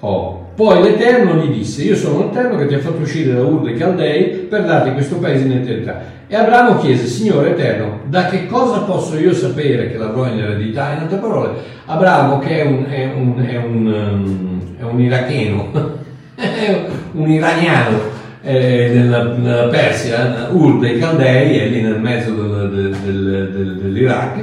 [0.05, 0.43] Oh.
[0.55, 3.75] Poi l'Eterno gli disse, io sono l'Eterno che ti ha fatto uscire da Ur dei
[3.75, 5.99] Caldei per darti questo paese in eredità.
[6.27, 10.93] E Abramo chiese, Signore Eterno, da che cosa posso io sapere che l'avrò in eredità?
[10.93, 11.49] In altre parole,
[11.85, 15.71] Abramo che è un, è un, è un, um, è un iracheno,
[16.35, 17.99] è un iraniano
[18.43, 22.69] eh, nella, Persia, Ur dei Caldei, è lì nel mezzo del,
[23.03, 24.37] del, del, dell'Iraq,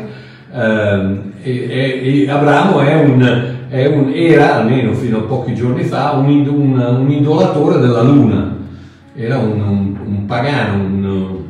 [0.54, 6.46] eh, e, e Abramo è un un, era, almeno fino a pochi giorni fa, un,
[6.46, 8.56] un, un idolatore della luna,
[9.14, 11.40] era un, pagano,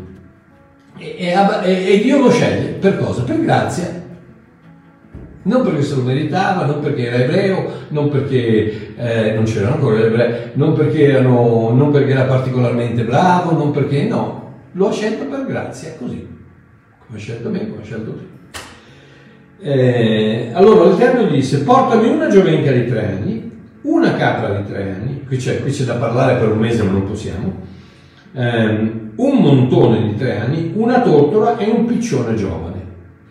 [0.99, 3.23] e, e, e, Dio lo sceglie per cosa?
[3.23, 4.01] Per grazia.
[5.45, 9.97] Non perché se lo meritava, non perché era ebreo, non perché eh, non c'erano ancora
[9.97, 14.93] gli ebrei, non perché, erano, non perché era particolarmente bravo, non perché no, lo ha
[14.93, 16.25] scelto per grazia, così.
[17.05, 18.23] Come ha scelto me, come ha scelto te.
[19.65, 23.51] Eh, allora l'Eterno gli disse, portami una giovenca di tre anni,
[23.83, 26.91] una capra di tre anni, qui c'è, qui c'è da parlare per un mese ma
[26.91, 27.61] non possiamo,
[28.35, 32.81] ehm, un montone di tre anni, una tortora e un piccione giovane.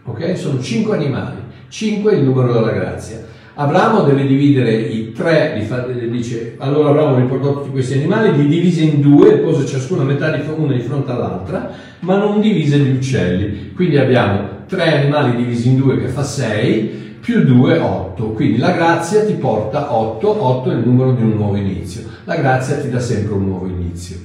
[0.06, 0.38] Ok?
[0.38, 1.36] Sono cinque animali,
[1.68, 3.28] cinque è il numero della grazia.
[3.56, 5.62] Abramo deve dividere i tre,
[6.10, 10.42] dice, allora Abramo riportò tutti questi animali, li divise in due, pose ciascuna metà di
[10.56, 13.74] una di fronte all'altra, ma non divise gli uccelli.
[13.76, 18.30] Quindi abbiamo tre animali divisi in due che fa 6, più 2, 8.
[18.30, 22.04] Quindi la grazia ti porta 8, 8 è il numero di un nuovo inizio.
[22.24, 24.16] La grazia ti dà sempre un nuovo inizio.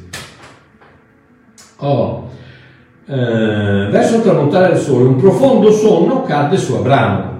[1.78, 2.30] Oh.
[3.08, 7.34] Eh, verso il tramontare del sole, un profondo sonno cadde su Abramo.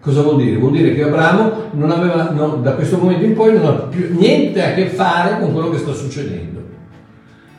[0.00, 0.58] Cosa vuol dire?
[0.58, 4.14] Vuol dire che Abramo non aveva, no, da questo momento in poi non ha più
[4.14, 6.57] niente a che fare con quello che sta succedendo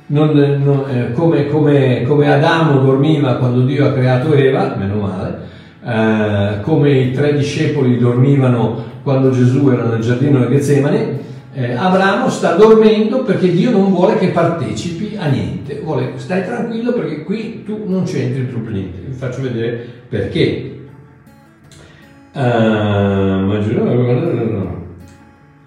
[0.09, 0.31] non,
[0.63, 5.37] non, eh, come, come, come, Adamo dormiva quando Dio ha creato Eva, meno male,
[5.83, 12.29] eh, come i tre discepoli dormivano quando Gesù era nel giardino del Getsemane, eh, Abramo
[12.29, 17.63] sta dormendo perché Dio non vuole che partecipi a niente, vuole stai tranquillo perché qui
[17.63, 18.99] tu non c'entri proprio niente.
[19.07, 20.65] Vi faccio vedere perché.
[22.31, 22.39] Uh,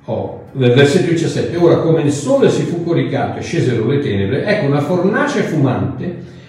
[0.05, 4.67] oh versetto 17, ora come il sole si fu coricato e scesero le tenebre, ecco
[4.67, 6.05] una fornace fumante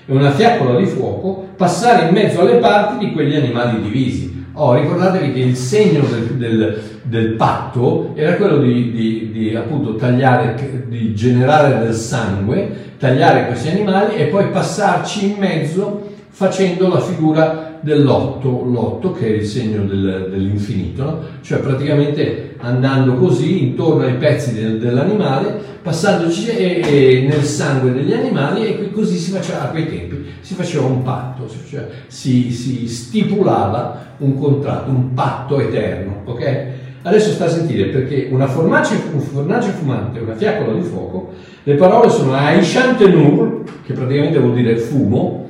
[0.05, 4.41] e una fiaccola di fuoco passare in mezzo alle parti di quegli animali divisi.
[4.55, 9.95] Oh, ricordatevi che il segno del, del, del patto era quello di, di, di, appunto
[9.95, 16.99] tagliare, di generare del sangue, tagliare questi animali e poi passarci in mezzo facendo la
[16.99, 21.19] figura dell'otto, l'otto che è il segno del, dell'infinito, no?
[21.41, 28.13] cioè praticamente andando così intorno ai pezzi del, dell'animale, passandoci e, e nel sangue degli
[28.13, 31.59] animali e così si faceva a quei tempi, si faceva un patto, si,
[32.07, 36.65] si, si stipulava un contratto, un patto eterno, ok?
[37.03, 41.75] Adesso sta a sentire perché una fornace, un fornace fumante, una fiaccola di fuoco, le
[41.75, 45.42] parole sono Aishantenur, che praticamente vuol dire fumo,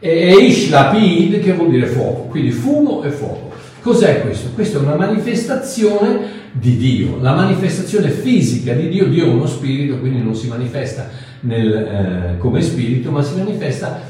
[0.00, 3.52] e Ishlapid, che vuol dire fuoco, quindi fumo e fuoco.
[3.80, 4.50] Cos'è questo?
[4.54, 9.06] Questa è una manifestazione di Dio, la manifestazione fisica di Dio.
[9.06, 11.08] Dio è uno spirito, quindi non si manifesta
[11.40, 14.00] nel, eh, come spirito, ma si manifesta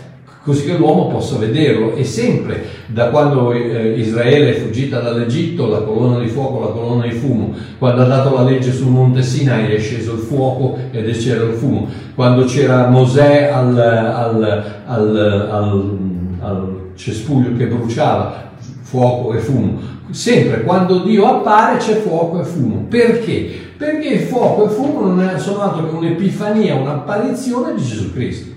[0.48, 1.94] così che l'uomo possa vederlo.
[1.94, 7.06] E sempre da quando eh, Israele è fuggita dall'Egitto, la colonna di fuoco, la colonna
[7.06, 11.10] di fumo, quando ha dato la legge sul monte Sinai è sceso il fuoco ed
[11.18, 15.98] c'era il fumo, quando c'era Mosè al, al, al,
[16.40, 19.96] al cespuglio che bruciava, fuoco e fumo.
[20.10, 22.86] Sempre quando Dio appare c'è fuoco e fumo.
[22.88, 23.50] Perché?
[23.76, 28.47] Perché fuoco e fumo non sono altro che un'epifania, un'apparizione di Gesù Cristo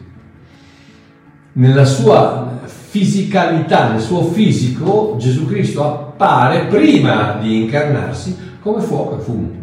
[1.53, 9.21] nella sua fisicalità, nel suo fisico, Gesù Cristo appare prima di incarnarsi come fuoco e
[9.21, 9.59] fumo.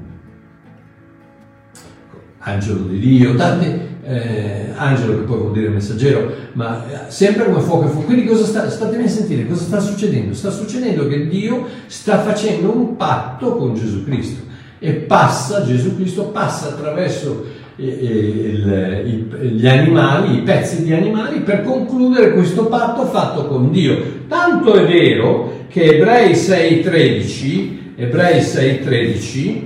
[2.39, 7.87] Angelo di Dio, tante, eh, angelo che poi vuol dire messaggero, ma sempre come fuoco
[7.87, 8.05] e fumo.
[8.05, 10.35] Quindi cosa sta, statemi a sentire, cosa sta succedendo?
[10.35, 14.47] Sta succedendo che Dio sta facendo un patto con Gesù Cristo
[14.79, 17.45] e passa, Gesù Cristo passa attraverso
[17.79, 24.27] il, gli animali, i pezzi di animali, per concludere questo patto fatto con Dio.
[24.29, 29.61] Tanto è vero che Ebrei 6.13, Ebrei 6.13,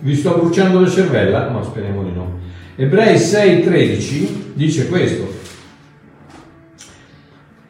[0.00, 1.48] vi sto bruciando la cervella?
[1.48, 2.40] No, speriamo di no.
[2.76, 5.32] Ebrei 6.13 dice questo.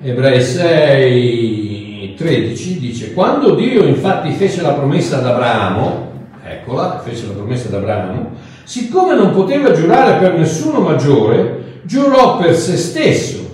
[0.03, 6.11] Ebrei 6.13 dice, quando Dio infatti fece la promessa ad Abramo,
[6.45, 8.33] eccola, fece la promessa ad Abramo,
[8.67, 13.49] Siccome non poteva giurare per nessuno maggiore, giurò per se stesso,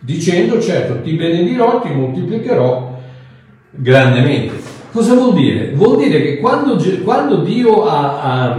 [0.00, 2.98] dicendo certo ti benedirò, ti moltiplicherò
[3.70, 4.54] grandemente.
[4.90, 5.70] Cosa vuol dire?
[5.74, 8.56] Vuol dire che quando, quando Dio ha, ha,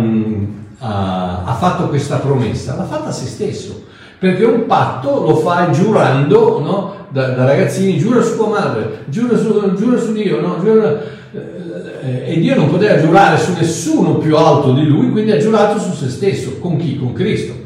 [0.79, 3.83] ha, ha, fatto questa promessa, l'ha fatta a se stesso,
[4.17, 6.95] perché un patto lo fa giurando, no?
[7.09, 10.57] da, da, ragazzini, giura su tua madre, giura su, giura su Dio, no?
[10.63, 11.01] giura,
[12.25, 15.93] e Dio non poteva giurare su nessuno più alto di lui, quindi ha giurato su
[15.93, 16.57] se stesso.
[16.59, 16.97] Con chi?
[16.97, 17.63] Con Cristo.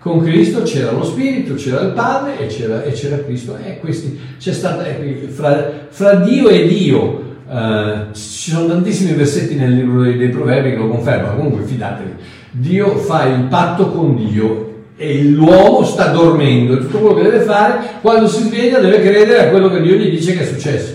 [0.00, 3.56] Con Cristo c'era lo Spirito, c'era il Padre e c'era, e c'era Cristo.
[3.64, 9.72] E questi, stata, eh, fra, fra, Dio e Dio eh, ci sono tantissimi versetti nel
[9.72, 11.36] libro dei, dei Proverbi che lo confermano.
[11.36, 12.14] Comunque fidatevi,
[12.50, 16.78] Dio fa il patto con Dio e l'uomo sta dormendo.
[16.78, 20.10] Tutto quello che deve fare, quando si sveglia deve credere a quello che Dio gli
[20.10, 20.94] dice che è successo.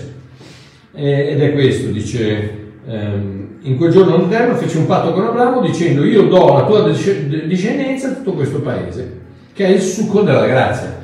[0.92, 2.57] ed è questo, dice
[2.90, 8.12] in quel giorno l'Eterno fece un patto con Abramo dicendo io do alla tua discendenza
[8.12, 9.20] tutto questo paese,
[9.52, 10.96] che è il succo della grazia.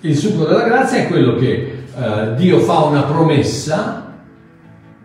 [0.00, 4.14] Il succo della grazia è quello che eh, Dio fa una promessa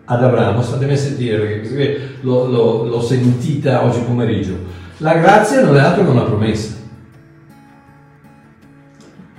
[0.04, 4.56] ad Abramo, statemi a sentire perché l'ho, l'ho, l'ho sentita oggi pomeriggio.
[4.98, 6.76] La grazia non è altro che una promessa.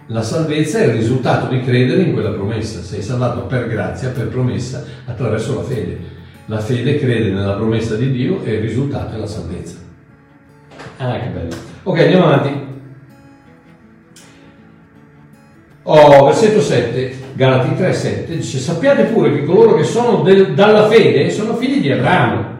[0.08, 2.82] La salvezza è il risultato di credere in quella promessa.
[2.82, 6.09] Sei salvato per grazia, per promessa, attraverso la fede.
[6.50, 9.78] La fede crede nella promessa di Dio e il risultato è la salvezza.
[10.98, 11.56] Ah, che bello.
[11.84, 12.68] Ok, andiamo avanti.
[15.84, 20.88] Oh, versetto 7, Galati 3, 7, dice sappiate pure che coloro che sono del, dalla
[20.88, 22.58] fede sono figli di Abramo.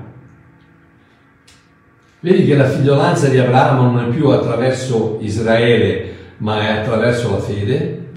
[2.20, 7.40] Vedi che la figliolanza di Abramo non è più attraverso Israele, ma è attraverso la
[7.40, 8.12] fede?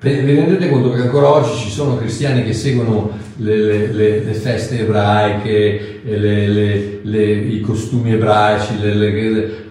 [0.00, 4.80] Vi rendete conto che ancora oggi ci sono cristiani che seguono le, le, le feste
[4.80, 8.74] ebraiche, le, i costumi ebraici,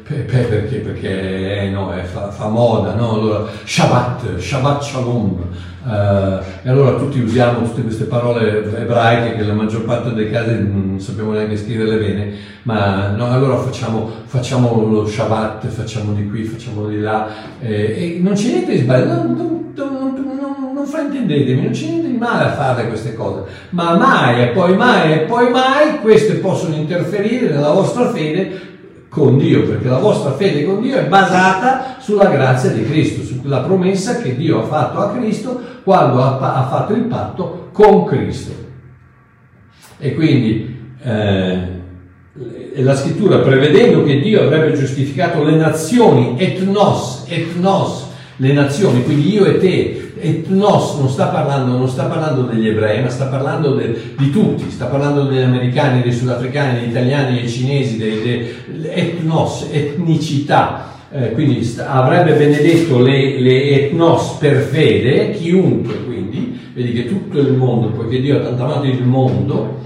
[0.08, 0.78] perché?
[0.78, 3.14] Perché eh, no, fa, fa, moda, no?
[3.14, 5.46] Allora, Shabbat, Shabbat Shalom.
[5.84, 10.52] Uh, e allora tutti usiamo tutte queste parole ebraiche che la maggior parte dei casi
[10.52, 16.44] non sappiamo neanche scriverle bene, ma no, allora facciamo, facciamo lo Shabbat, facciamo di qui,
[16.44, 17.30] facciamo di là,
[17.62, 20.37] eh, e non c'è niente di sbagliato, non, non, non
[20.88, 25.14] fraintendetemi, non c'è niente di male a fare queste cose, ma mai e poi mai
[25.14, 28.68] e poi mai queste possono interferire nella vostra fede
[29.10, 33.60] con Dio, perché la vostra fede con Dio è basata sulla grazia di Cristo, sulla
[33.60, 38.66] promessa che Dio ha fatto a Cristo quando ha, fatto il patto con Cristo.
[39.98, 41.68] E quindi eh,
[42.76, 49.46] la scrittura, prevedendo che Dio avrebbe giustificato le nazioni, etnos, etnos, le nazioni, quindi io
[49.46, 54.14] e te, etnos non sta parlando, non sta parlando degli ebrei, ma sta parlando de,
[54.18, 58.56] di tutti, sta parlando degli americani, dei sudafricani, degli italiani, dei cinesi, dei, dei
[58.94, 60.86] etnos, etnicità.
[61.10, 67.40] Eh, quindi sta, avrebbe benedetto le, le etnos per fede, chiunque quindi, vedi che tutto
[67.40, 69.80] il mondo, poiché Dio ha tanto amato il mondo,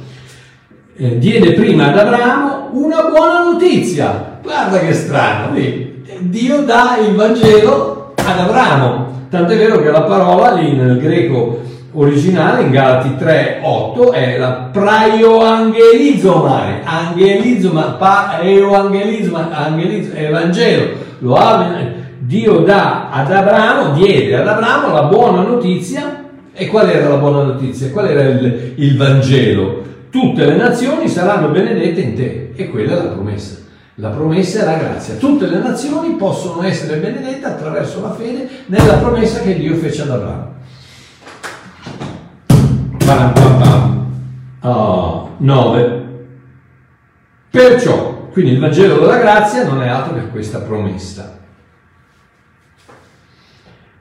[0.98, 4.40] eh, diede prima ad Abramo una buona notizia.
[4.42, 6.04] Guarda che strano, vedi?
[6.22, 9.11] Dio dà il Vangelo ad Abramo.
[9.32, 11.62] Tant'è vero che la parola lì nel greco
[11.94, 20.90] originale, in Galati 3, 8, è la praioangelizomai, angelizoma, paeoangelizoma, angelizoma, Evangelo.
[21.20, 21.66] Lo ha,
[22.20, 26.20] Dio dà ad Abramo, diede ad Abramo la buona notizia.
[26.54, 27.90] E qual era la buona notizia?
[27.90, 29.82] Qual era il, il Vangelo?
[30.12, 32.52] tutte le nazioni saranno benedette in te.
[32.56, 33.58] E quella è la promessa.
[34.02, 35.14] La promessa è la grazia.
[35.14, 40.10] Tutte le nazioni possono essere benedette attraverso la fede nella promessa che Dio fece ad
[40.10, 40.50] Abramo.
[44.62, 46.04] Oh, 9.
[47.52, 51.38] Perciò, quindi il Vangelo della grazia non è altro che questa promessa.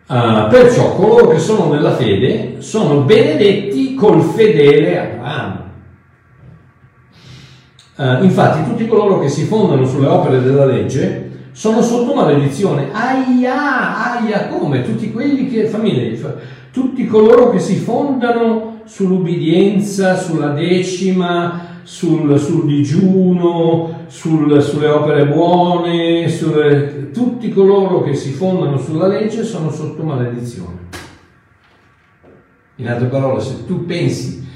[0.07, 5.60] Uh, perciò coloro che sono nella fede sono benedetti col fedele Abramo.
[8.01, 12.89] Uh, infatti tutti coloro che si fondano sulle opere della legge sono sotto maledizione.
[12.91, 14.83] Aia, aia, come?
[14.83, 16.19] Tutti quelli che, famiglie,
[16.73, 26.27] tutti coloro che si fondano sull'ubbidienza, sulla decima, sul, sul digiuno, sul, sulle opere buone,
[26.31, 30.79] sulle, tutti coloro che si fondano sulla legge sono sotto maledizione.
[32.77, 34.49] In altre parole, se tu pensi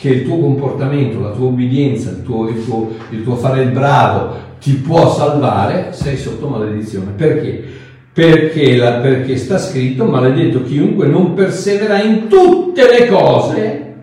[0.00, 3.68] che il tuo comportamento, la tua obbedienza, il tuo, il tuo, il tuo fare il
[3.68, 7.10] bravo ti può salvare, sei sotto maledizione.
[7.14, 7.62] Perché?
[8.10, 13.94] Perché, la, perché sta scritto maledetto chiunque non persevera in tutte le cose,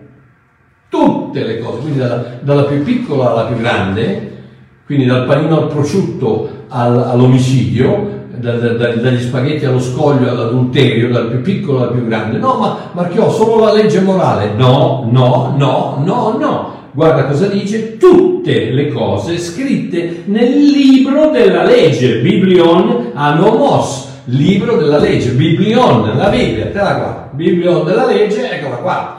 [0.88, 4.36] tutte le cose, quindi dalla, dalla più piccola alla più grande,
[4.86, 11.28] quindi dal panino al prosciutto al, all'omicidio, da, da, dagli spaghetti allo scoglio all'adulterio, dal
[11.28, 12.38] più piccolo al più grande.
[12.38, 14.52] No, ma Marchiò, solo la legge morale.
[14.56, 16.76] No, no, no, no, no.
[16.92, 24.98] Guarda cosa dice, tutte le cose scritte nel libro della legge, Biblion Anomos, libro della
[24.98, 29.14] legge, Biblion, la Bibbia, te la qua, Biblion della legge, eccola qua.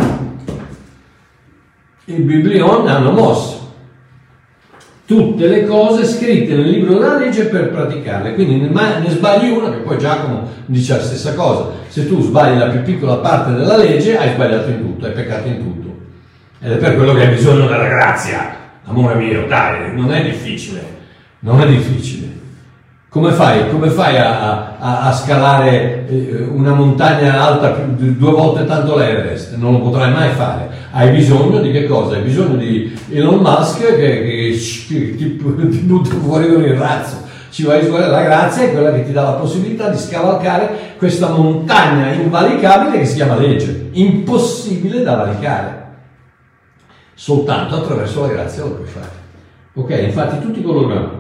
[2.05, 3.58] Il Biblion Anomos,
[5.09, 8.35] tutte le cose scritte nel libro della legge per praticarle.
[8.35, 11.71] Quindi ne sbagli una, che poi Giacomo dice la stessa cosa.
[11.87, 15.47] Se tu sbagli la più piccola parte della legge, hai sbagliato in tutto, hai peccato
[15.47, 15.97] in tutto.
[16.61, 18.55] Ed è per quello che hai bisogno della grazia.
[18.85, 20.97] Amore mio, dai, non è difficile.
[21.39, 22.27] Non è difficile.
[23.09, 28.95] Come fai, come fai a, a, a, scalare eh, una montagna alta due volte tanto
[28.95, 29.55] l'Everest?
[29.55, 30.69] Non lo potrai mai fare.
[30.91, 32.17] Hai bisogno di che cosa?
[32.17, 37.15] Hai bisogno di Elon Musk che, che, che ti, ti butta fuori con il razzo.
[37.49, 41.29] Ci vai fuori la grazia è quella che ti dà la possibilità di scavalcare questa
[41.29, 43.89] montagna invalicabile che si chiama legge.
[43.93, 45.87] Impossibile da valicare.
[47.15, 49.17] Soltanto attraverso la grazia lo puoi fare.
[49.73, 51.18] Ok, infatti tutti coloro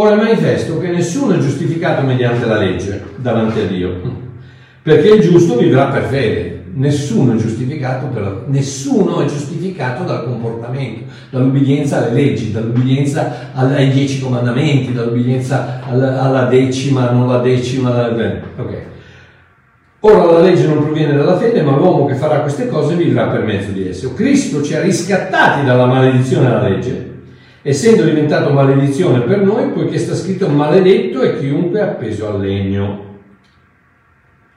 [0.00, 4.00] Ora manifesto che nessuno è giustificato mediante la legge davanti a Dio,
[4.80, 6.56] perché il giusto vivrà per fede.
[6.74, 14.20] Nessuno è giustificato, per, nessuno è giustificato dal comportamento, dall'ubbidienza alle leggi, dall'ubbidienza ai dieci
[14.20, 17.90] comandamenti, dall'ubbidienza alla, alla decima, non la decima.
[17.90, 18.32] La.
[20.00, 23.42] Ora la legge non proviene dalla fede, ma l'uomo che farà queste cose vivrà per
[23.42, 24.14] mezzo di esse.
[24.14, 27.07] Cristo ci ha riscattati dalla maledizione della legge
[27.68, 33.04] essendo diventato maledizione per noi, poiché sta scritto maledetto è chiunque appeso al legno.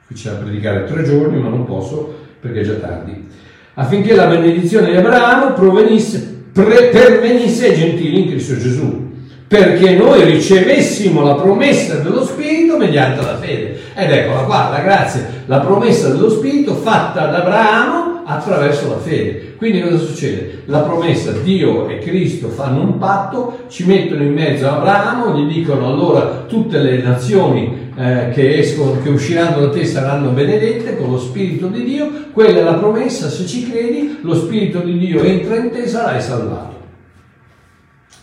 [0.07, 3.27] Qui c'è da predicare tre giorni, ma non posso perché è già tardi.
[3.73, 9.11] Affinché la benedizione di Abramo provenisse, pre, pervenisse ai gentili in Cristo Gesù,
[9.45, 13.77] perché noi ricevessimo la promessa dello Spirito mediante la fede.
[13.93, 19.55] Ed eccola qua, la grazia, la promessa dello Spirito fatta ad Abramo attraverso la fede.
[19.57, 20.63] Quindi cosa succede?
[20.65, 25.87] La promessa, Dio e Cristo fanno un patto, ci mettono in mezzo Abramo, gli dicono
[25.87, 31.19] allora tutte le nazioni eh, che, escono, che usciranno da te saranno benedette con lo
[31.19, 35.57] Spirito di Dio, quella è la promessa, se ci credi, lo Spirito di Dio entra
[35.57, 36.80] in te, sarai salvato.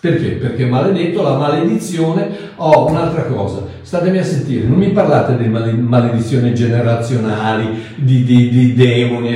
[0.00, 0.28] Perché?
[0.32, 2.28] Perché maledetto la maledizione.
[2.56, 8.74] Oh, un'altra cosa, statemi a sentire, non mi parlate di maledizioni generazionali, di, di, di
[8.74, 9.34] demoni,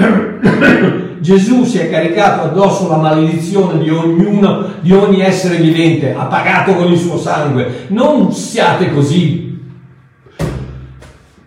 [1.20, 6.74] Gesù si è caricato addosso la maledizione di ognuno, di ogni essere vivente, ha pagato
[6.74, 7.86] con il suo sangue.
[7.88, 9.48] Non siate così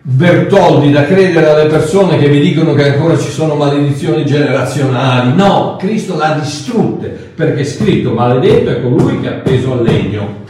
[0.06, 5.34] Bertoldi da credere alle persone che vi dicono che ancora ci sono maledizioni generazionali.
[5.34, 10.42] No, Cristo l'ha distrutte perché è scritto maledetto è colui che è appeso al legno.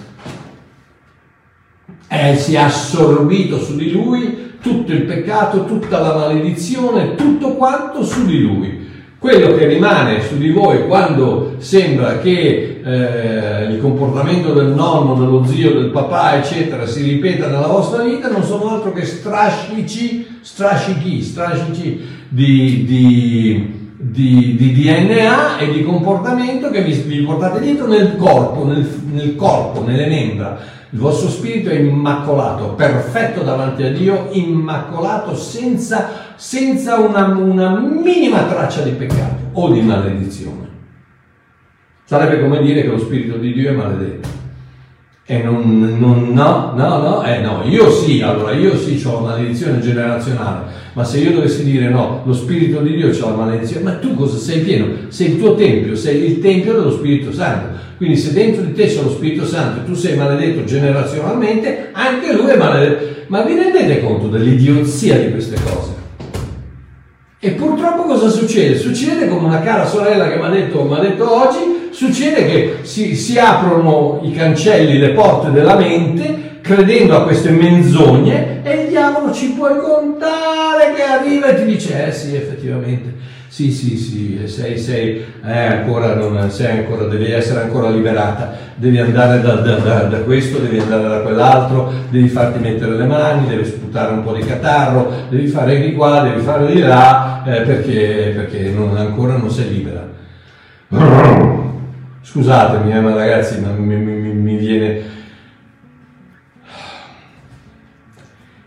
[2.09, 8.03] E si è assorbito su di lui tutto il peccato, tutta la maledizione, tutto quanto
[8.03, 8.83] su di lui.
[9.19, 15.45] Quello che rimane su di voi quando sembra che eh, il comportamento del nonno, dello
[15.47, 21.23] zio, del papà, eccetera, si ripeta nella vostra vita non sono altro che strascici, strascichi,
[21.23, 28.17] strascici di, di, di, di, DNA e di comportamento che vi, vi portate dietro nel
[28.17, 34.29] corpo, nel, nel corpo, nelle membra il vostro spirito è immacolato, perfetto davanti a Dio,
[34.31, 40.69] immacolato senza, senza una, una minima traccia di peccato o di maledizione.
[42.05, 44.29] Sarebbe come dire che lo spirito di Dio è maledetto.
[45.27, 49.31] E non, non, no, no, no, eh no, io sì, allora io sì ho una
[49.31, 53.85] maledizione generazionale, ma se io dovessi dire no, lo Spirito di Dio c'ha la maledizione,
[53.85, 54.87] ma tu cosa sei pieno?
[55.09, 57.69] Sei il tuo tempio, sei il tempio dello Spirito Santo.
[57.97, 62.35] Quindi se dentro di te c'è lo Spirito Santo e tu sei maledetto generazionalmente, anche
[62.35, 63.23] lui è maledetto.
[63.29, 65.93] Ma vi rendete conto dell'idiozia di queste cose?
[67.39, 68.77] E purtroppo cosa succede?
[68.77, 71.59] Succede come una cara sorella che mi ha detto, detto, oggi,
[71.95, 78.63] succede che si, si aprono i cancelli, le porte della mente credendo a queste menzogne
[78.63, 83.15] e il diavolo ci puoi contare che arriva e ti dice, eh sì, effettivamente
[83.55, 88.99] sì, sì, sì, sei, sei, eh, ancora non, sei ancora, devi essere ancora liberata, devi
[88.99, 93.47] andare da, da, da, da, questo, devi andare da quell'altro, devi farti mettere le mani,
[93.47, 97.61] devi sputare un po' di catarro, devi fare di qua, devi fare di là, eh,
[97.61, 100.05] perché, perché non, ancora non sei libera.
[102.35, 105.03] Scusatemi, eh, ma ragazzi, ma mi, mi, mi viene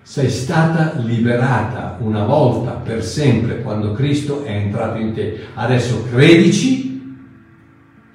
[0.04, 5.48] sei stata liberata una volta per sempre quando Cristo è entrato in te.
[5.54, 7.18] Adesso credici,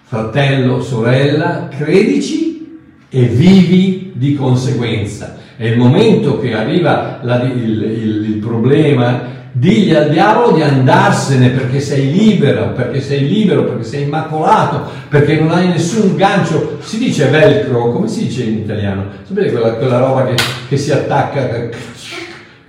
[0.05, 2.78] fratello, sorella, credici
[3.11, 5.36] e vivi di conseguenza.
[5.55, 11.50] È il momento che arriva la, il, il, il problema digli al diavolo di andarsene
[11.50, 16.78] perché sei libero, perché sei libero, perché sei immacolato, perché non hai nessun gancio.
[16.80, 19.05] Si dice velcro, come si dice in italiano?
[19.22, 20.34] Sapete quella, quella roba che,
[20.68, 21.70] che, si attacca, che,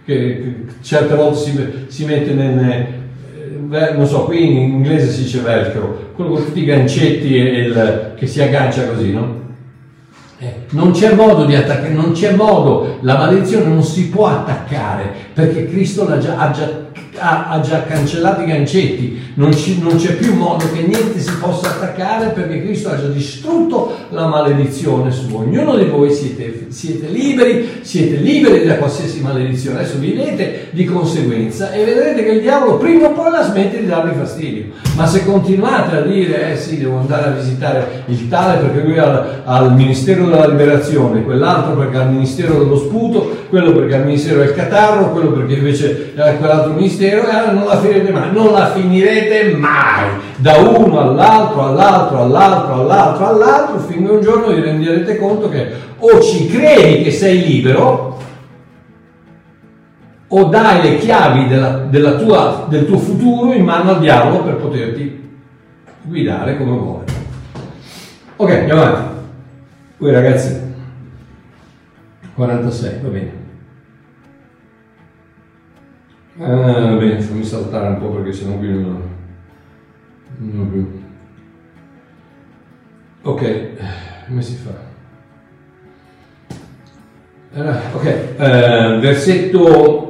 [0.05, 3.01] che certe volte si, si mette nel,
[3.71, 7.59] eh, non so, qui in inglese si dice velcro, quello con tutti i gancetti e
[7.61, 9.41] il, che si aggancia così, no?
[10.43, 15.09] Eh, non c'è modo di attaccare, non c'è modo, la maledizione non si può attaccare
[15.33, 16.69] perché Cristo già, ha, già,
[17.17, 21.31] ha, ha, già, cancellato i gancetti, non, ci, non, c'è più modo che niente si
[21.39, 27.07] possa attaccare perché Cristo ha già distrutto la maledizione su ognuno di voi, siete, siete
[27.07, 32.77] liberi, siete liberi da qualsiasi maledizione, adesso vivete di conseguenza e vedrete che il diavolo
[32.77, 36.77] prima o poi la smette di darvi fastidio, ma se continuate a dire eh sì
[36.77, 41.75] devo andare a visitare il tale perché lui ha, ha il ministero della liberazione, quell'altro
[41.75, 45.53] perché ha il ministero dello sputo, quello perché ha il ministero del catarro, quello perché
[45.53, 50.57] invece ha quell'altro ministero, e allora non la finirete mai, non la finirete mai, da
[50.57, 56.47] uno all'altro, all'altro, all'altro, all'altro, all'altro, finché un giorno vi renderete conto che o ci
[56.47, 58.17] credi che sei libero,
[60.27, 64.55] o dai le chiavi della, della tua, del tuo futuro in mano al diavolo per
[64.55, 65.21] poterti
[66.01, 67.05] guidare come vuole.
[68.35, 69.13] Ok, andiamo avanti.
[69.97, 70.59] Poi ragazzi,
[72.33, 73.42] 46, va bene.
[76.39, 79.01] Ah, bene, fammi saltare un po' perché sennò qui non,
[80.37, 81.01] non più.
[83.21, 83.69] Ok,
[84.27, 84.71] come si fa?
[87.53, 90.03] Allora, ok, eh, versetto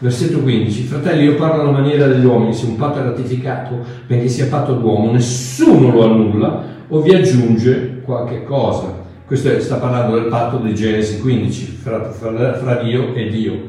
[0.00, 0.82] Versetto 15.
[0.84, 4.74] Fratelli, io parlo alla maniera degli uomini, se un patto è ratificato, benché sia fatto
[4.74, 8.97] d'uomo, nessuno lo annulla o vi aggiunge qualche cosa.
[9.28, 13.68] Questo è, sta parlando del patto di Genesi 15, fra, fra, fra Dio e Dio,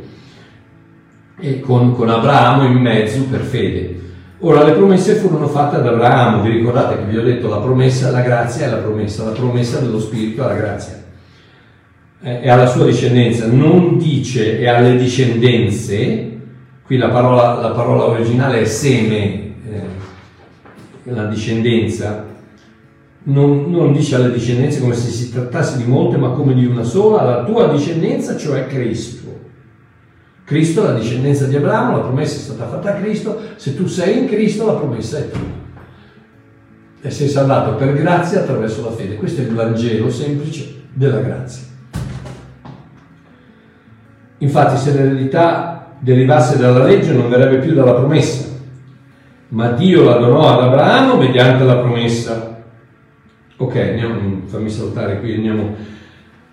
[1.38, 3.99] e con, con Abramo in mezzo per fede.
[4.39, 8.10] Ora, le promesse furono fatte ad Abramo, vi ricordate che vi ho detto la promessa,
[8.10, 11.03] la grazia è la promessa, la promessa dello Spirito è la grazia.
[12.22, 16.38] E alla sua discendenza, non dice e alle discendenze,
[16.86, 19.24] qui la parola, la parola originale è seme,
[19.70, 19.82] eh,
[21.03, 22.38] la discendenza,
[23.24, 26.84] non, non, dice alle discendenze come se si trattasse di molte, ma come di una
[26.84, 29.28] sola, la tua discendenza, cioè Cristo.
[30.45, 34.20] Cristo, la discendenza di Abramo, la promessa è stata fatta a Cristo, se tu sei
[34.20, 35.57] in Cristo la promessa è tua.
[37.01, 39.15] E sei salvato per grazia attraverso la fede.
[39.15, 41.63] Questo è il Vangelo semplice della grazia.
[44.39, 48.47] Infatti se l'eredità derivasse dalla legge non verrebbe più dalla promessa,
[49.49, 52.59] ma Dio la donò ad Abramo mediante la promessa.
[53.62, 55.76] Ok, andiamo, fammi saltare qui, andiamo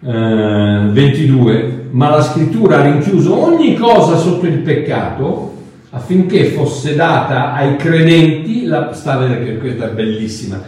[0.04, 1.88] eh, 22.
[1.90, 5.54] Ma la scrittura ha rinchiuso ogni cosa sotto il peccato
[5.90, 10.60] affinché fosse data ai credenti, la, sta che questa è bellissima,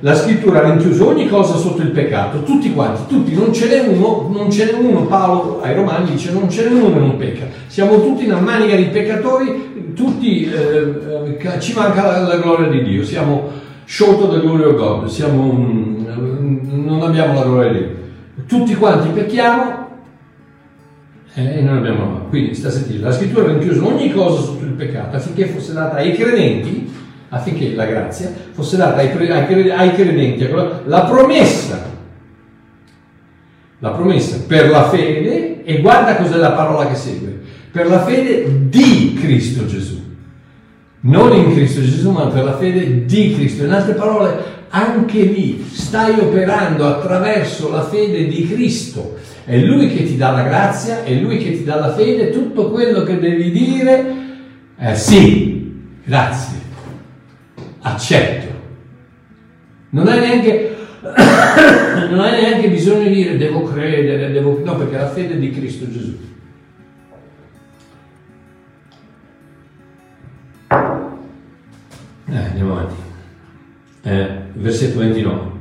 [0.00, 3.88] la scrittura ha rinchiuso ogni cosa sotto il peccato, tutti quanti, tutti, non ce n'è
[3.88, 7.16] uno, non ce n'è uno, Paolo ai Romani dice non ce n'è uno che non
[7.16, 12.68] pecca, siamo tutti una manica di peccatori, tutti, eh, eh ci manca la, la, gloria
[12.68, 17.78] di Dio, siamo short of the glory of God, siamo, non abbiamo la gloria di
[17.78, 17.96] Dio,
[18.46, 19.88] tutti quanti pecchiamo
[21.32, 24.42] eh, e non abbiamo la Quindi sta a sentire, la scrittura ha rinchiuso ogni cosa
[24.42, 26.92] sotto il peccato affinché fosse data ai credenti,
[27.30, 30.46] affinché la grazia fosse data ai, ai, ai credenti,
[30.84, 31.82] la promessa,
[33.78, 37.40] la promessa per la fede, e guarda cos'è la parola che segue,
[37.72, 39.97] per la fede di Cristo Gesù.
[41.00, 43.64] Non in Cristo Gesù, ma per la fede di Cristo.
[43.64, 44.36] In altre parole,
[44.70, 49.16] anche lì stai operando attraverso la fede di Cristo
[49.48, 52.70] è Lui che ti dà la grazia, è Lui che ti dà la fede, tutto
[52.70, 54.14] quello che devi dire
[54.76, 55.72] è sì,
[56.04, 56.58] grazie,
[57.80, 58.46] accetto.
[59.88, 60.76] Non hai neanche,
[62.10, 64.60] non hai neanche bisogno di dire devo credere, devo...
[64.62, 66.14] no, perché la fede è di Cristo Gesù.
[72.30, 72.94] Eh, andiamo avanti.
[74.02, 75.56] Eh, versetto 29.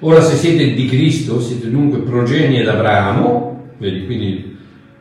[0.00, 4.56] Ora se siete di Cristo, siete dunque progenie d'Abramo, vedi, quindi,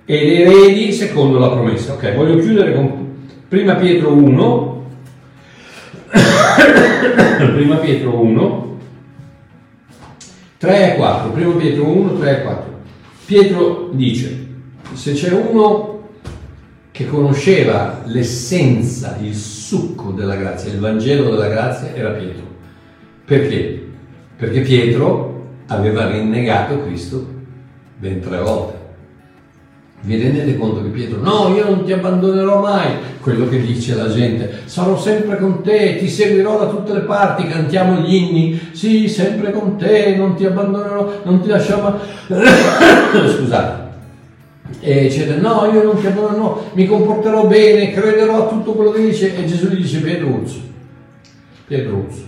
[0.05, 1.93] ed eredi secondo la promessa.
[1.93, 3.07] Ok, voglio chiudere con
[3.47, 4.85] Prima Pietro 1,
[7.55, 8.77] Prima Pietro 1,
[10.57, 12.79] 3 e 4, Prima Pietro 1, 3 e 4.
[13.25, 14.47] Pietro dice,
[14.93, 15.88] se c'è uno
[16.99, 22.43] che conosceva l'essenza, il succo della grazia, il Vangelo della grazia, era Pietro.
[23.23, 23.87] Perché?
[24.35, 27.25] perché Pietro aveva rinnegato Cristo
[27.97, 28.77] ben tre volte.
[30.01, 34.09] Vi rendete conto che Pietro, no, io non ti abbandonerò mai, quello che dice la
[34.09, 39.07] gente, sarò sempre con te, ti seguirò da tutte le parti, cantiamo gli inni, sì,
[39.07, 41.93] sempre con te, non ti abbandonerò, non ti lascerò mai.
[43.37, 43.88] Scusate.
[44.81, 49.01] E eccetera, no, io non ti abbandonerò, mi comporterò bene, crederò a tutto quello che
[49.01, 50.61] dice, e Gesù gli dice, Pietro Uzzo,
[51.67, 52.23] Pietro Uzzo,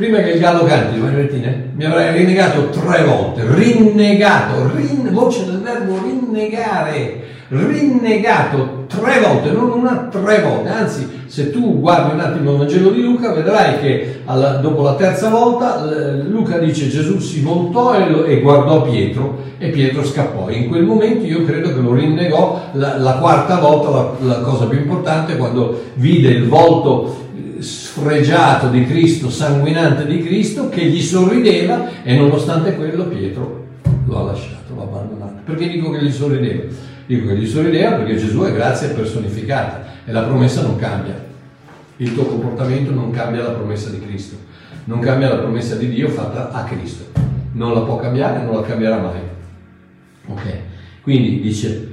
[0.00, 5.60] prima che il gallo canti, Martine, mi avrai rinnegato tre volte, rinnegato, rin, voce del
[5.60, 12.52] verbo rinnegare, rinnegato tre volte, non una, tre volte, anzi se tu guardi un attimo
[12.52, 15.84] il Vangelo di Luca vedrai che alla, dopo la terza volta
[16.26, 20.48] Luca dice Gesù si voltò e, lo, e, guardò Pietro e Pietro scappò.
[20.48, 24.64] In quel momento io credo che lo rinnegò la, la quarta volta, la, la cosa
[24.64, 27.28] più importante, quando vide il volto
[27.60, 33.66] sfregiato di Cristo, sanguinante di Cristo, che gli sorrideva e nonostante quello Pietro
[34.06, 35.40] lo ha lasciato, l'ha abbandonato.
[35.44, 36.64] Perché dico che gli sorrideva?
[37.06, 41.28] Dico che gli sorrideva perché Gesù è grazia personificata e la promessa non cambia.
[41.96, 44.36] Il tuo comportamento non cambia la promessa di Cristo,
[44.84, 47.04] non cambia la promessa di Dio fatta a Cristo.
[47.52, 49.20] Non la può cambiare, non la cambierà mai.
[50.28, 50.42] Ok?
[51.02, 51.89] Quindi dice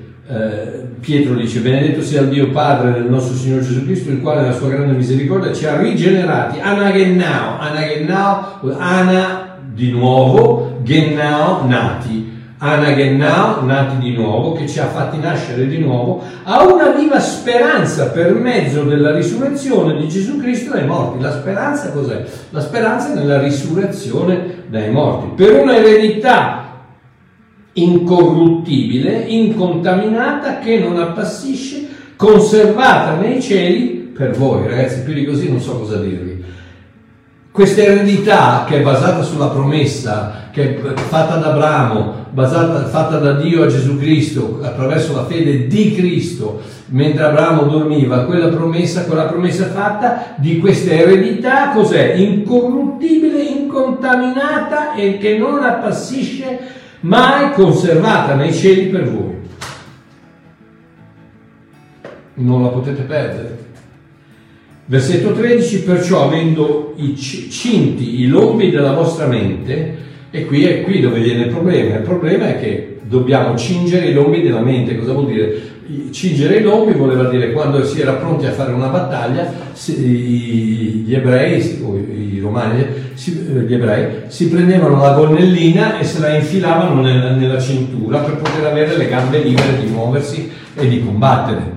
[1.00, 4.54] Pietro dice benedetto sia il Dio Padre del nostro Signore Gesù Cristo il quale nella
[4.54, 6.60] sua grande misericordia ci ha rigenerati.
[6.60, 12.36] Anagennao anagennao ana di nuovo gennao nati.
[12.58, 18.08] Anagennao nati di nuovo che ci ha fatti nascere di nuovo a una viva speranza
[18.08, 21.22] per mezzo della risurrezione di Gesù Cristo dai morti.
[21.22, 22.26] La speranza cos'è?
[22.50, 25.42] la speranza nella risurrezione dai morti.
[25.42, 26.67] Per una eredità
[27.78, 34.68] incorruttibile, incontaminata, che non appassisce, conservata nei cieli per voi.
[34.68, 36.44] Ragazzi, più di così non so cosa dirvi.
[37.52, 43.34] Questa eredità che è basata sulla promessa, che è fatta da Abramo, basata, fatta da
[43.34, 49.26] Dio a Gesù Cristo, attraverso la fede di Cristo, mentre Abramo dormiva, quella promessa, quella
[49.26, 52.14] promessa fatta di questa eredità, cos'è?
[52.14, 59.36] Incorruttibile, incontaminata e che non appassisce mai conservata nei cieli per voi.
[62.36, 63.66] Non la potete perdere.
[64.86, 71.20] Versetto 13, perciò avendo cinti i lombi della vostra mente, e qui è qui dove
[71.20, 71.98] viene il problema.
[71.98, 74.98] Il problema è che dobbiamo cingere i lombi della mente.
[74.98, 75.62] Cosa vuol dire?
[76.12, 79.50] Cingere i lombi voleva dire quando si era pronti a fare una battaglia,
[79.86, 82.86] gli ebrei, o i romani,
[83.16, 88.66] gli ebrei, si prendevano la gonnellina e se la infilavano nella, nella cintura per poter
[88.66, 91.76] avere le gambe libere di muoversi e di combattere.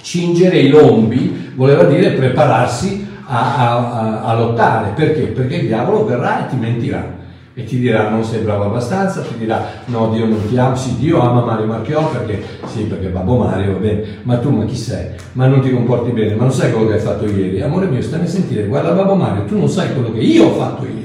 [0.00, 4.92] Cingere i lombi voleva dire prepararsi a, a, a, lottare.
[4.94, 5.22] Perché?
[5.22, 7.24] Perché il diavolo verrà e ti mentirà
[7.58, 10.94] e ti dirà non sei bravo abbastanza, ti dirà no Dio non ti ama, sì
[10.98, 14.76] Dio ama Mario Marchiò perché sì perché Babbo Mario va bene, ma tu ma chi
[14.76, 15.12] sei?
[15.32, 18.02] Ma non ti comporti bene, ma non sai quello che hai fatto ieri, amore mio
[18.02, 21.04] stammi a sentire, guarda Babbo Mario, tu non sai quello che io ho fatto ieri.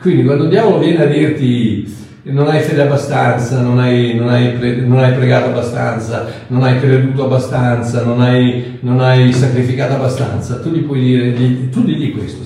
[0.00, 1.86] Quindi quando il diavolo viene a dirti
[2.24, 7.24] non hai fede abbastanza, non hai, non hai, non hai pregato abbastanza, non hai creduto
[7.24, 12.42] abbastanza, non hai, non hai sacrificato abbastanza, tu gli puoi dire, tu digli questo,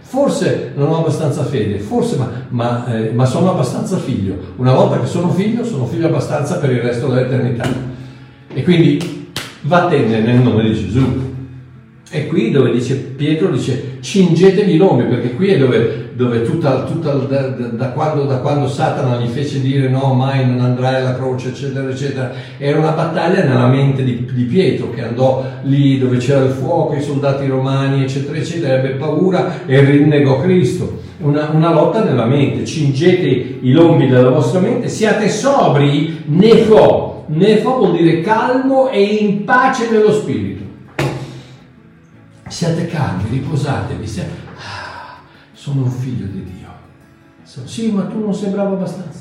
[0.00, 5.00] forse non ho abbastanza fede, forse ma, ma, eh, ma sono abbastanza figlio, una volta
[5.00, 7.66] che sono figlio, sono figlio abbastanza per il resto dell'eternità.
[8.52, 9.30] E quindi
[9.62, 11.31] vattene nel nome di Gesù.
[12.14, 16.82] E qui dove dice Pietro dice cingetevi i nomi, perché qui è dove, dove tutta,
[16.82, 21.14] tutta da, da, quando, da, quando, Satana gli fece dire no, mai non andrai alla
[21.14, 26.18] croce, eccetera, eccetera, era una battaglia nella mente di, di Pietro che andò lì dove
[26.18, 31.00] c'era il fuoco, i soldati romani, eccetera, eccetera, ebbe paura e rinnegò Cristo.
[31.20, 37.76] Una, una lotta nella mente, cingete i lombi della vostra mente, siate sobri, nefo, nefo
[37.78, 40.61] vuol dire calmo e in pace nello spirito
[42.52, 44.30] siate calmi, riposatevi, siate...
[44.56, 45.20] Ah,
[45.52, 46.68] sono un figlio di Dio.
[47.44, 49.20] Sì, ma tu non sei bravo abbastanza.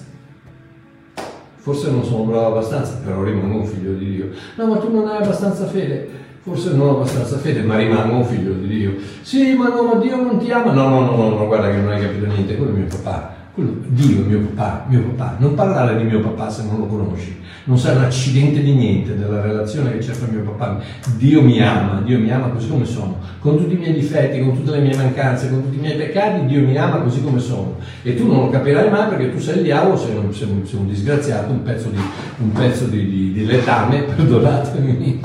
[1.56, 4.32] Forse non sono bravo abbastanza, però rimango un figlio di Dio.
[4.56, 6.10] No, ma tu non hai abbastanza fede.
[6.42, 8.96] Forse non ho abbastanza fede, ma rimango un figlio di Dio.
[9.22, 10.74] Sì, ma no, ma Dio non ti ama.
[10.74, 13.31] No, no, no, no, no guarda che non hai capito niente, quello è mio papà.
[13.54, 15.36] Quello, Dio, mio papà, mio papà.
[15.40, 19.16] Non parlare di mio papà se non lo conosci non sai un accidente di niente
[19.16, 20.82] della relazione che c'è tra mio papà.
[21.18, 24.56] Dio mi ama, Dio mi ama così come sono, con tutti i miei difetti, con
[24.56, 27.78] tutte le mie mancanze, con tutti i miei peccati, Dio mi ama così come sono.
[28.02, 30.66] E tu non lo capirai mai perché tu sei il diavolo, sei un, sei un,
[30.66, 32.00] sei un disgraziato, un pezzo, di,
[32.40, 35.22] un pezzo di, di, di letame, perdonatemi,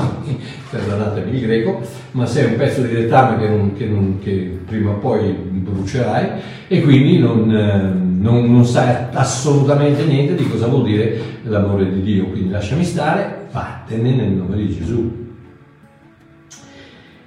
[0.71, 1.81] perdonatemi il greco,
[2.13, 6.29] ma sei un pezzo di letame che, non, che, non, che prima o poi brucerai
[6.69, 12.27] e quindi non, non, non, sai assolutamente niente di cosa vuol dire l'amore di Dio.
[12.27, 15.25] Quindi lasciami stare, vattene nel nome di Gesù.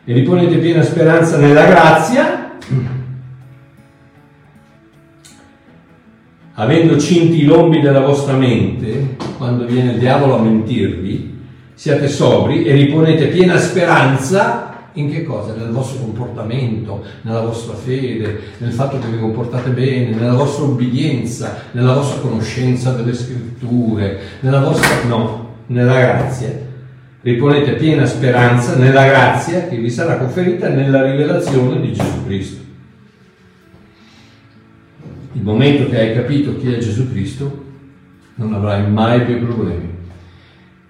[0.03, 2.57] E riponete piena speranza nella grazia,
[6.53, 11.37] avendo cinti i lombi della vostra mente, quando viene il diavolo a mentirvi,
[11.73, 15.53] siate sobri e riponete piena speranza in che cosa?
[15.53, 21.63] Nel vostro comportamento, nella vostra fede, nel fatto che vi comportate bene, nella vostra obbedienza,
[21.71, 25.03] nella vostra conoscenza delle scritture, nella vostra...
[25.07, 26.67] no, nella grazia.
[27.21, 32.61] Riponete piena speranza nella grazia che vi sarà conferita nella rivelazione di Gesù Cristo.
[35.33, 37.67] Il momento che hai capito chi è Gesù Cristo,
[38.35, 39.89] non avrai mai più problemi,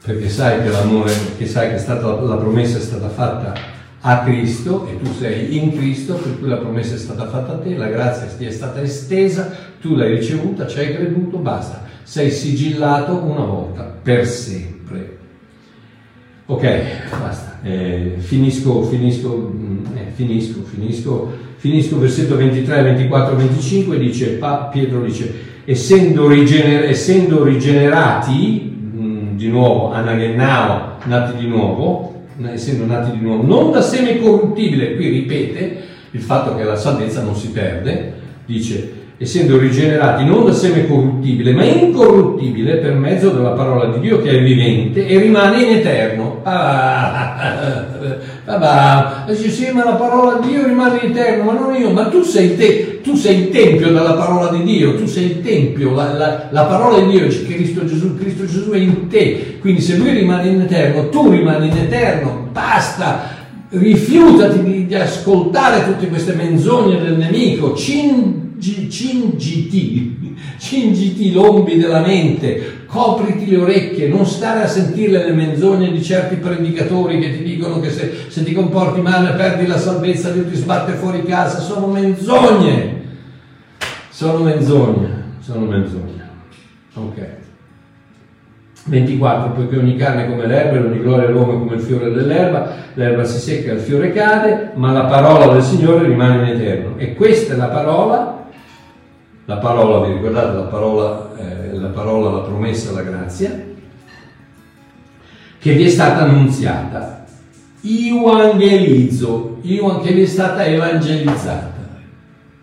[0.03, 4.87] perché sai che l'amore, che sai che stata, la promessa è stata fatta a Cristo
[4.87, 7.87] e tu sei in Cristo, per cui la promessa è stata fatta a te, la
[7.87, 13.43] grazia ti è stata estesa, tu l'hai ricevuta, ci hai creduto, basta, sei sigillato una
[13.43, 15.17] volta, per sempre.
[16.45, 16.81] Ok,
[17.19, 24.39] basta, eh, finisco, finisco, mm, eh, finisco, finisco, finisco, versetto 23, 24, 25, dice,
[24.71, 25.33] Pietro dice,
[25.65, 32.08] essendo, rigener- essendo rigenerati, mh, mm, di nuovo, anagennao, nati di nuovo,
[32.47, 37.21] essendo nati di nuovo, non da seme corruttibile, qui ripete il fatto che la salvezza
[37.21, 38.13] non si perde,
[38.45, 44.21] dice essendo rigenerati non da seme corruttibile, ma incorruttibile per mezzo della parola di Dio
[44.21, 46.39] che è vivente e rimane in eterno.
[46.43, 48.17] Ah,
[48.57, 52.07] ah, dice sì, ma la parola di Dio rimane in eterno, ma non io, ma
[52.07, 55.93] tu sei, te, tu sei il tempio della parola di Dio, tu sei il tempio,
[55.93, 59.81] la, la, la parola di Dio è Cristo Gesù, Cristo Gesù è in te, quindi
[59.81, 63.37] se lui rimane in eterno, tu rimani in eterno, basta
[63.69, 72.78] rifiutati di, di, ascoltare tutte queste menzogne del nemico, cin, cingiti, cingiti lombi della mente,
[72.89, 77.79] copriti le orecchie, non stare a sentire le menzogne di certi predicatori che ti dicono
[77.79, 81.85] che se, se ti comporti male perdi la salvezza, Dio ti sbatte fuori casa, sono
[81.87, 83.01] menzogne,
[84.09, 86.27] sono menzogne, sono menzogne.
[86.95, 87.27] Ok.
[88.85, 92.73] 24, poiché ogni carne è come l'erba e ogni gloria all'uomo come il fiore dell'erba,
[92.95, 96.97] l'erba si secca il fiore cade, ma la parola del Signore rimane in eterno.
[96.97, 98.39] E questa è la parola
[99.49, 103.67] la parola, vi ricordate la parola, eh, la parola, la promessa, la grazia,
[105.59, 107.25] che vi è stata annunziata.
[107.81, 111.77] Evangelizzo, che vi è stata evangelizzata.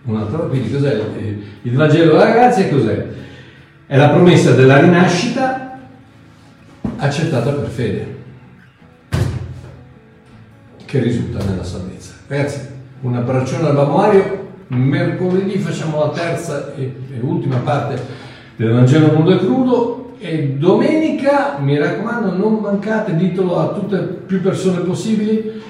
[0.05, 2.69] Un'altra, quindi cos'è il, il Vangelo della grazia?
[2.69, 3.07] Cos'è?
[3.87, 5.79] È la promessa della rinascita
[6.97, 8.17] accettata per fede,
[10.85, 12.15] che risulta nella salvezza.
[12.27, 12.61] Ragazzi,
[13.01, 18.01] un abbraccione al Mario mercoledì facciamo la terza e, e ultima parte
[18.57, 24.41] del Vangelo nudo e crudo e domenica, mi raccomando, non mancate, ditelo a tutte più
[24.41, 25.63] persone possibili,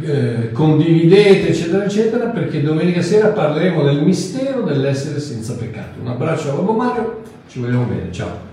[0.00, 6.00] eh, condividete, eccetera, eccetera, perché domenica sera parleremo del mistero dell'essere senza peccato.
[6.00, 8.47] Un abbraccio a Bobo Mario, ci vediamo bene, ciao.